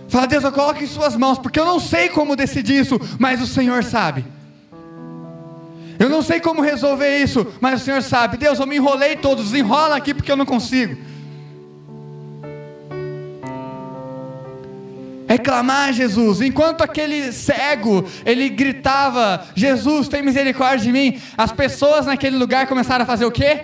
Fala, 0.08 0.28
Deus, 0.28 0.44
eu 0.44 0.52
coloco 0.52 0.84
em 0.84 0.88
Suas 0.88 1.16
mãos, 1.16 1.40
porque 1.40 1.60
eu 1.60 1.66
não 1.66 1.80
sei 1.80 2.10
como 2.10 2.36
decidir 2.36 2.82
isso, 2.82 3.00
mas 3.18 3.42
o 3.42 3.48
Senhor 3.48 3.84
sabe. 3.84 4.26
Eu 5.98 6.10
não 6.10 6.22
sei 6.22 6.40
como 6.40 6.62
resolver 6.62 7.20
isso, 7.20 7.48
mas 7.62 7.82
o 7.82 7.86
Senhor 7.86 8.02
sabe. 8.02 8.38
Deus, 8.38 8.60
eu 8.60 8.68
me 8.68 8.76
enrolei 8.76 9.16
todos, 9.16 9.46
desenrola 9.46 9.96
aqui 9.96 10.14
porque 10.14 10.32
eu 10.32 10.36
não 10.36 10.46
consigo. 10.46 10.98
É 15.32 15.38
clamar 15.38 15.88
a 15.88 15.92
Jesus. 15.94 16.42
Enquanto 16.42 16.82
aquele 16.82 17.32
cego, 17.32 18.06
ele 18.26 18.50
gritava: 18.50 19.46
Jesus, 19.56 20.10
tem 20.10 20.22
misericórdia 20.22 20.86
de 20.86 20.92
mim. 20.92 21.22
As 21.38 21.54
pessoas 21.54 22.06
naquele 22.06 22.38
lugar 22.38 22.68
começaram 22.68 23.04
a 23.04 23.06
fazer 23.06 23.26
o 23.26 23.32
quê? 23.32 23.62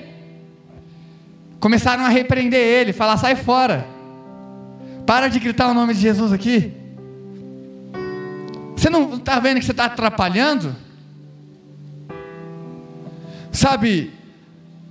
Começaram 1.59 2.05
a 2.05 2.09
repreender 2.09 2.59
ele, 2.59 2.93
falar: 2.93 3.17
sai 3.17 3.35
fora. 3.35 3.85
Para 5.05 5.27
de 5.27 5.39
gritar 5.39 5.67
o 5.69 5.73
nome 5.73 5.93
de 5.93 5.99
Jesus 5.99 6.31
aqui. 6.31 6.71
Você 8.75 8.89
não 8.89 9.15
está 9.15 9.37
vendo 9.39 9.59
que 9.59 9.65
você 9.65 9.71
está 9.71 9.85
atrapalhando? 9.85 10.73
Sabe, 13.51 14.13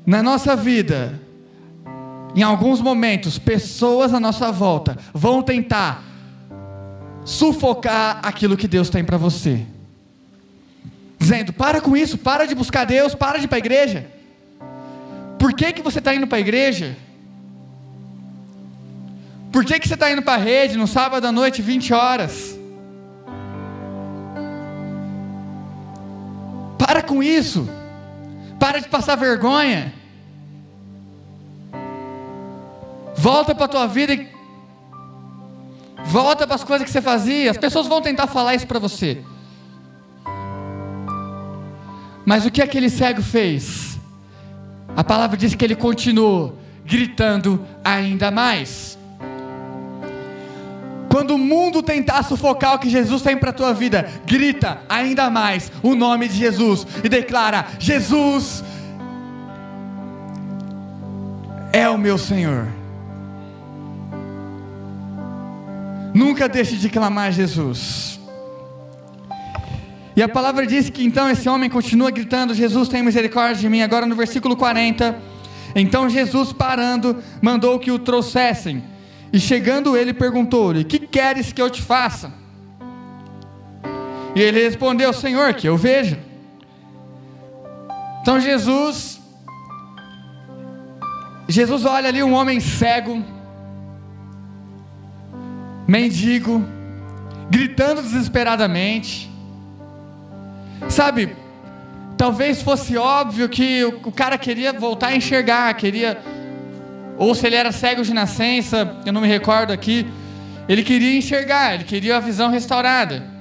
na 0.05 0.23
nossa 0.23 0.55
vida, 0.55 1.19
em 2.35 2.43
alguns 2.43 2.83
momentos, 2.83 3.39
pessoas 3.39 4.13
à 4.13 4.21
nossa 4.21 4.53
volta 4.53 4.99
vão 5.15 5.41
tentar 5.41 6.16
sufocar 7.27 8.21
aquilo 8.23 8.57
que 8.57 8.69
Deus 8.69 8.89
tem 8.89 9.05
para 9.05 9.19
você. 9.19 9.67
Dizendo: 11.19 11.53
para 11.53 11.81
com 11.81 11.97
isso, 11.97 12.17
para 12.17 12.47
de 12.47 12.55
buscar 12.55 12.87
Deus, 12.87 13.15
para 13.15 13.39
de 13.39 13.45
ir 13.45 13.49
para 13.49 13.57
a 13.57 13.59
igreja. 13.59 14.07
Por 15.39 15.53
que, 15.53 15.73
que 15.73 15.83
você 15.83 15.99
está 15.99 16.15
indo 16.15 16.27
para 16.27 16.39
a 16.39 16.41
igreja? 16.41 16.97
Por 19.53 19.65
que, 19.65 19.79
que 19.81 19.89
você 19.89 19.95
está 19.95 20.11
indo 20.11 20.23
para 20.23 20.35
a 20.35 20.45
rede 20.45 20.79
no 20.79 20.87
sábado 20.87 21.27
à 21.27 21.33
noite, 21.33 21.61
20 21.61 21.93
horas? 21.93 22.57
Para 26.79 27.03
com 27.03 27.23
isso. 27.23 27.69
Para 28.59 28.79
de 28.79 28.89
passar 28.89 29.17
vergonha. 29.17 29.93
Volta 33.17 33.55
para 33.55 33.65
a 33.65 33.69
tua 33.69 33.87
vida 33.87 34.13
e 34.13 34.36
Volta 36.05 36.47
para 36.47 36.57
as 36.57 36.65
coisas 36.65 36.85
que 36.85 36.91
você 36.91 37.03
fazia. 37.03 37.51
As 37.51 37.57
pessoas 37.57 37.87
vão 37.87 38.01
tentar 38.01 38.27
falar 38.27 38.55
isso 38.55 38.67
para 38.67 38.79
você. 38.79 39.23
Mas 42.25 42.45
o 42.45 42.51
que 42.51 42.61
aquele 42.61 42.91
cego 42.91 43.23
fez? 43.23 43.99
A 44.97 45.05
palavra 45.05 45.37
diz 45.37 45.55
que 45.55 45.65
ele 45.65 45.77
continuou 45.77 46.59
gritando 46.85 47.65
ainda 47.85 48.31
mais. 48.31 48.97
Quando 51.11 51.35
o 51.35 51.39
mundo 51.39 51.83
tentar 51.83 52.23
sufocar 52.25 52.75
o 52.75 52.79
que 52.79 52.91
Jesus 52.91 53.23
tem 53.23 53.37
para 53.37 53.51
a 53.51 53.53
tua 53.53 53.73
vida, 53.73 54.09
grita 54.27 54.83
ainda 54.89 55.31
mais 55.31 55.73
o 55.83 55.95
nome 55.95 56.29
de 56.29 56.37
Jesus 56.37 56.87
e 57.03 57.09
declara: 57.09 57.67
Jesus 57.79 58.63
é 61.73 61.89
o 61.89 61.97
meu 61.97 62.19
Senhor. 62.19 62.67
Nunca 66.17 66.49
deixe 66.49 66.77
de 66.77 66.89
clamar 66.89 67.31
Jesus. 67.31 68.19
E 70.17 70.23
a 70.23 70.27
palavra 70.27 70.67
diz 70.67 70.89
que 70.89 71.05
então 71.05 71.29
esse 71.29 71.47
homem 71.47 71.69
continua 71.69 72.11
gritando: 72.11 72.55
Jesus 72.55 72.89
tem 72.89 73.03
misericórdia 73.03 73.57
de 73.57 73.69
mim. 73.69 73.83
Agora 73.83 74.07
no 74.07 74.17
versículo 74.17 74.57
40. 74.57 75.15
Então 75.75 76.09
Jesus, 76.09 76.55
parando, 76.55 77.23
mandou 77.43 77.79
que 77.79 77.91
o 77.91 77.99
trouxessem. 77.99 78.83
E 79.31 79.39
chegando 79.39 79.95
ele, 79.95 80.15
perguntou-lhe: 80.15 80.85
Que 80.85 80.99
queres 80.99 81.53
que 81.53 81.61
eu 81.61 81.69
te 81.69 81.83
faça? 81.83 82.33
E 84.35 84.41
ele 84.41 84.63
respondeu: 84.63 85.13
Senhor, 85.13 85.53
que 85.53 85.69
eu 85.69 85.77
veja. 85.77 86.19
Então 88.23 88.41
Jesus, 88.41 89.21
Jesus 91.47 91.85
olha 91.85 92.09
ali 92.09 92.23
um 92.23 92.33
homem 92.33 92.59
cego 92.59 93.23
mendigo, 95.87 96.65
gritando 97.51 98.03
desesperadamente. 98.03 99.31
Sabe, 100.89 101.37
talvez 102.17 102.63
fosse 102.63 102.97
óbvio 102.97 103.49
que 103.49 103.85
o, 103.85 104.13
cara 104.13 104.37
queria 104.37 104.73
voltar 104.73 105.09
a 105.09 105.17
enxergar, 105.17 105.73
queria, 105.75 106.19
ou 107.17 107.35
se 107.35 107.47
ele 107.47 107.57
era 107.57 107.73
cego 107.73 108.03
de 108.03 108.13
nascença, 108.13 108.97
eu 109.05 109.13
não 109.13 109.21
me 109.21 109.29
recordo 109.29 109.73
aqui, 109.73 110.07
ele 110.69 110.83
queria 110.83 111.17
enxergar, 111.17 111.75
ele 111.75 111.85
queria 111.85 112.17
a 112.17 112.21
visão 112.21 112.51
restaurada. 112.51 113.37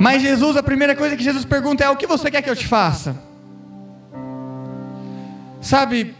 Mas 0.00 0.20
Jesus, 0.20 0.56
a 0.56 0.62
primeira 0.62 0.96
coisa 0.96 1.16
que 1.16 1.22
Jesus 1.22 1.44
pergunta 1.44 1.84
é: 1.84 1.88
o 1.88 1.96
que 1.96 2.08
você 2.08 2.28
quer 2.28 2.42
que 2.42 2.50
eu 2.50 2.56
te 2.56 2.66
faça? 2.66 3.16
Sabe, 5.60 6.12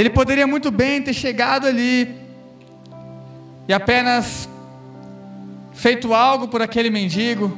ele 0.00 0.08
poderia 0.08 0.46
muito 0.46 0.70
bem 0.70 1.02
ter 1.02 1.12
chegado 1.12 1.66
ali 1.66 2.16
e 3.68 3.72
apenas 3.72 4.48
feito 5.74 6.14
algo 6.14 6.48
por 6.48 6.62
aquele 6.62 6.88
mendigo. 6.88 7.56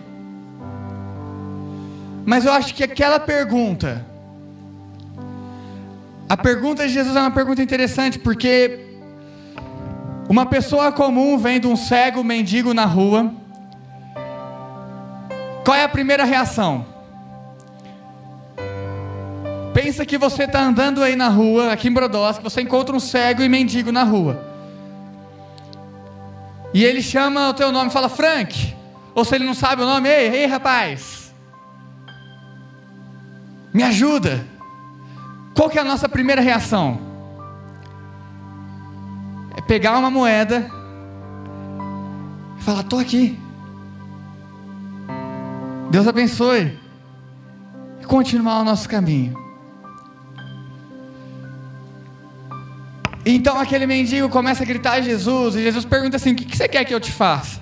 Mas 2.26 2.44
eu 2.44 2.52
acho 2.52 2.74
que 2.74 2.82
aquela 2.82 3.20
pergunta, 3.20 4.04
a 6.28 6.36
pergunta 6.36 6.84
de 6.84 6.92
Jesus 6.92 7.14
é 7.14 7.20
uma 7.20 7.30
pergunta 7.30 7.62
interessante, 7.62 8.18
porque 8.18 8.80
uma 10.28 10.44
pessoa 10.44 10.90
comum 10.90 11.38
vendo 11.38 11.68
um 11.68 11.76
cego 11.76 12.24
mendigo 12.24 12.74
na 12.74 12.86
rua, 12.86 13.32
qual 15.64 15.76
é 15.76 15.84
a 15.84 15.88
primeira 15.88 16.24
reação? 16.24 16.91
Pensa 19.82 20.06
que 20.06 20.16
você 20.16 20.44
está 20.44 20.62
andando 20.62 21.02
aí 21.02 21.16
na 21.16 21.26
rua, 21.26 21.72
aqui 21.72 21.88
em 21.88 21.92
Brodowski, 21.92 22.44
você 22.44 22.60
encontra 22.60 22.94
um 22.94 23.00
cego 23.00 23.42
e 23.42 23.48
mendigo 23.48 23.90
na 23.90 24.04
rua. 24.04 24.40
E 26.72 26.84
ele 26.84 27.02
chama 27.02 27.48
o 27.48 27.52
teu 27.52 27.72
nome 27.72 27.90
e 27.90 27.92
fala, 27.92 28.08
Frank. 28.08 28.76
Ou 29.12 29.24
se 29.24 29.34
ele 29.34 29.44
não 29.44 29.54
sabe 29.54 29.82
o 29.82 29.84
nome, 29.84 30.08
ei, 30.08 30.36
ei 30.36 30.46
rapaz. 30.46 31.34
Me 33.74 33.82
ajuda. 33.82 34.46
Qual 35.52 35.68
que 35.68 35.78
é 35.78 35.80
a 35.80 35.84
nossa 35.84 36.08
primeira 36.08 36.40
reação? 36.40 37.00
É 39.56 39.60
pegar 39.62 39.98
uma 39.98 40.12
moeda 40.12 40.70
e 42.56 42.62
falar, 42.62 42.82
estou 42.82 43.00
aqui. 43.00 43.36
Deus 45.90 46.06
abençoe. 46.06 46.78
E 48.00 48.04
continuar 48.04 48.60
o 48.60 48.64
nosso 48.64 48.88
caminho. 48.88 49.41
Então 53.24 53.58
aquele 53.58 53.86
mendigo 53.86 54.28
começa 54.28 54.62
a 54.64 54.66
gritar 54.66 54.94
a 54.94 55.00
Jesus, 55.00 55.54
e 55.54 55.62
Jesus 55.62 55.84
pergunta 55.84 56.16
assim: 56.16 56.32
O 56.32 56.34
que 56.34 56.56
você 56.56 56.68
quer 56.68 56.84
que 56.84 56.94
eu 56.94 57.00
te 57.00 57.12
faça? 57.12 57.60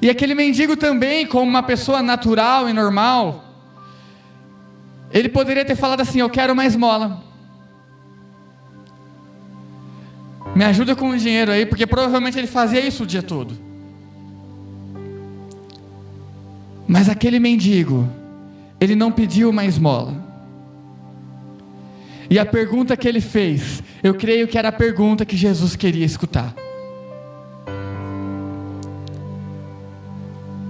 E 0.00 0.08
aquele 0.08 0.34
mendigo 0.34 0.76
também, 0.76 1.26
como 1.26 1.48
uma 1.48 1.62
pessoa 1.62 2.02
natural 2.02 2.68
e 2.68 2.72
normal, 2.72 3.44
ele 5.10 5.28
poderia 5.28 5.64
ter 5.64 5.74
falado 5.74 6.00
assim: 6.00 6.20
Eu 6.20 6.30
quero 6.30 6.52
uma 6.52 6.64
esmola. 6.64 7.24
Me 10.54 10.64
ajuda 10.64 10.94
com 10.94 11.10
o 11.10 11.16
dinheiro 11.18 11.50
aí, 11.50 11.66
porque 11.66 11.86
provavelmente 11.86 12.38
ele 12.38 12.46
fazia 12.46 12.80
isso 12.80 13.02
o 13.02 13.06
dia 13.06 13.22
todo. 13.22 13.58
Mas 16.86 17.08
aquele 17.08 17.40
mendigo, 17.40 18.08
ele 18.80 18.94
não 18.94 19.10
pediu 19.10 19.50
uma 19.50 19.64
esmola. 19.64 20.25
E 22.28 22.38
a 22.38 22.46
pergunta 22.46 22.96
que 22.96 23.06
ele 23.06 23.20
fez, 23.20 23.82
eu 24.02 24.14
creio 24.14 24.48
que 24.48 24.58
era 24.58 24.68
a 24.68 24.72
pergunta 24.72 25.24
que 25.24 25.36
Jesus 25.36 25.76
queria 25.76 26.04
escutar. 26.04 26.54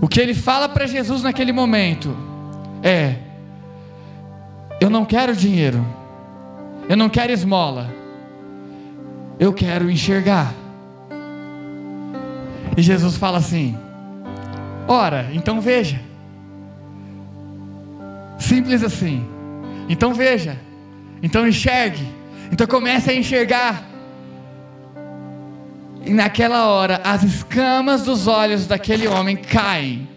O 0.00 0.08
que 0.08 0.20
ele 0.20 0.34
fala 0.34 0.68
para 0.68 0.86
Jesus 0.86 1.22
naquele 1.22 1.52
momento 1.52 2.14
é: 2.82 3.16
Eu 4.80 4.90
não 4.90 5.04
quero 5.04 5.34
dinheiro, 5.34 5.84
eu 6.88 6.96
não 6.96 7.08
quero 7.08 7.32
esmola, 7.32 7.90
eu 9.38 9.52
quero 9.52 9.90
enxergar. 9.90 10.52
E 12.76 12.82
Jesus 12.82 13.16
fala 13.16 13.38
assim: 13.38 13.76
Ora, 14.86 15.30
então 15.32 15.60
veja. 15.60 16.00
Simples 18.38 18.82
assim. 18.82 19.26
Então 19.88 20.12
veja. 20.12 20.65
Então 21.26 21.44
enxergue. 21.44 22.06
Então 22.52 22.68
comece 22.68 23.10
a 23.10 23.14
enxergar. 23.14 23.84
E 26.04 26.10
naquela 26.10 26.66
hora, 26.66 27.00
as 27.02 27.24
escamas 27.24 28.02
dos 28.02 28.28
olhos 28.28 28.64
daquele 28.64 29.08
homem 29.08 29.34
caem. 29.34 30.08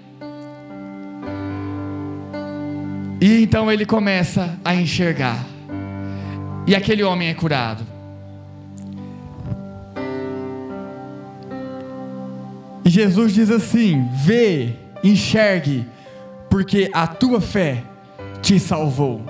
E 3.19 3.41
então 3.41 3.71
ele 3.71 3.87
começa 3.87 4.55
a 4.63 4.75
enxergar. 4.75 5.43
E 6.67 6.75
aquele 6.75 7.01
homem 7.01 7.29
é 7.29 7.33
curado. 7.33 7.83
E 12.85 12.89
Jesus 12.91 13.33
diz 13.33 13.49
assim: 13.49 14.07
Vê, 14.13 14.75
enxergue, 15.03 15.87
porque 16.51 16.87
a 16.93 17.07
tua 17.07 17.41
fé 17.41 17.81
te 18.43 18.59
salvou. 18.59 19.25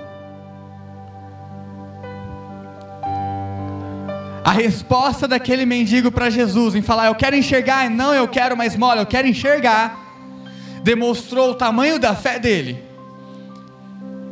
A 4.50 4.52
resposta 4.52 5.28
daquele 5.28 5.64
mendigo 5.64 6.10
para 6.10 6.28
Jesus 6.28 6.74
em 6.74 6.82
falar, 6.82 7.06
eu 7.06 7.14
quero 7.14 7.36
enxergar, 7.36 7.88
não 7.88 8.12
eu 8.12 8.26
quero 8.26 8.56
mais 8.56 8.74
mole, 8.74 8.98
eu 8.98 9.06
quero 9.06 9.28
enxergar, 9.28 9.96
demonstrou 10.82 11.52
o 11.52 11.54
tamanho 11.54 12.00
da 12.00 12.16
fé 12.16 12.36
dele. 12.36 12.82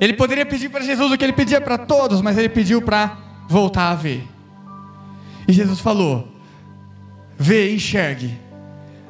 Ele 0.00 0.14
poderia 0.14 0.44
pedir 0.44 0.70
para 0.70 0.82
Jesus 0.82 1.12
o 1.12 1.16
que 1.16 1.22
ele 1.22 1.32
pedia 1.32 1.60
para 1.60 1.78
todos, 1.78 2.20
mas 2.20 2.36
ele 2.36 2.48
pediu 2.48 2.82
para 2.82 3.16
voltar 3.48 3.90
a 3.90 3.94
ver. 3.94 4.26
E 5.46 5.52
Jesus 5.52 5.78
falou: 5.78 6.26
Vê, 7.38 7.72
enxergue. 7.72 8.36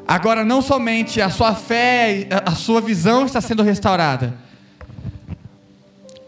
Agora, 0.07 0.45
não 0.45 0.61
somente 0.61 1.23
a 1.23 1.31
sua 1.31 1.55
fé, 1.55 2.29
a 2.45 2.55
sua 2.55 2.83
visão 2.83 3.25
está 3.25 3.41
sendo 3.41 3.63
restaurada, 3.63 4.35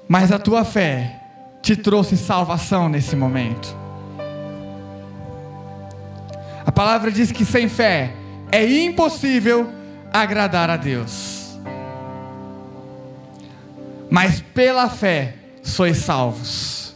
mas 0.09 0.33
a 0.33 0.39
tua 0.39 0.64
fé 0.64 1.20
te 1.61 1.76
trouxe 1.76 2.16
salvação 2.16 2.89
nesse 2.89 3.14
momento. 3.14 3.80
A 6.71 6.73
palavra 6.73 7.11
diz 7.11 7.33
que 7.33 7.45
sem 7.45 7.68
fé 7.68 8.12
é 8.53 8.64
impossível 8.64 9.68
agradar 10.12 10.71
a 10.71 10.77
Deus. 10.77 11.59
Mas 14.09 14.41
pela 14.41 14.89
fé 14.89 15.35
sois 15.64 15.97
salvos. 15.97 16.95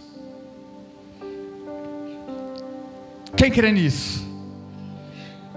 Quem 3.37 3.51
crê 3.51 3.73
nisso? 3.73 4.25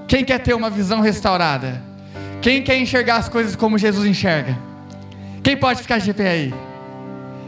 Quem 0.07 0.25
quer 0.25 0.39
ter 0.39 0.55
uma 0.55 0.71
visão 0.71 0.99
restaurada? 0.99 1.79
Quem 2.41 2.63
quer 2.63 2.79
enxergar 2.79 3.17
as 3.17 3.29
coisas 3.29 3.55
como 3.55 3.77
Jesus 3.77 4.03
enxerga? 4.03 4.57
Quem 5.43 5.55
pode 5.55 5.83
ficar 5.83 5.99
de 5.99 6.11
pé 6.11 6.31
aí? 6.31 6.53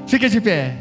Fica 0.05 0.29
de 0.29 0.39
pé. 0.39 0.75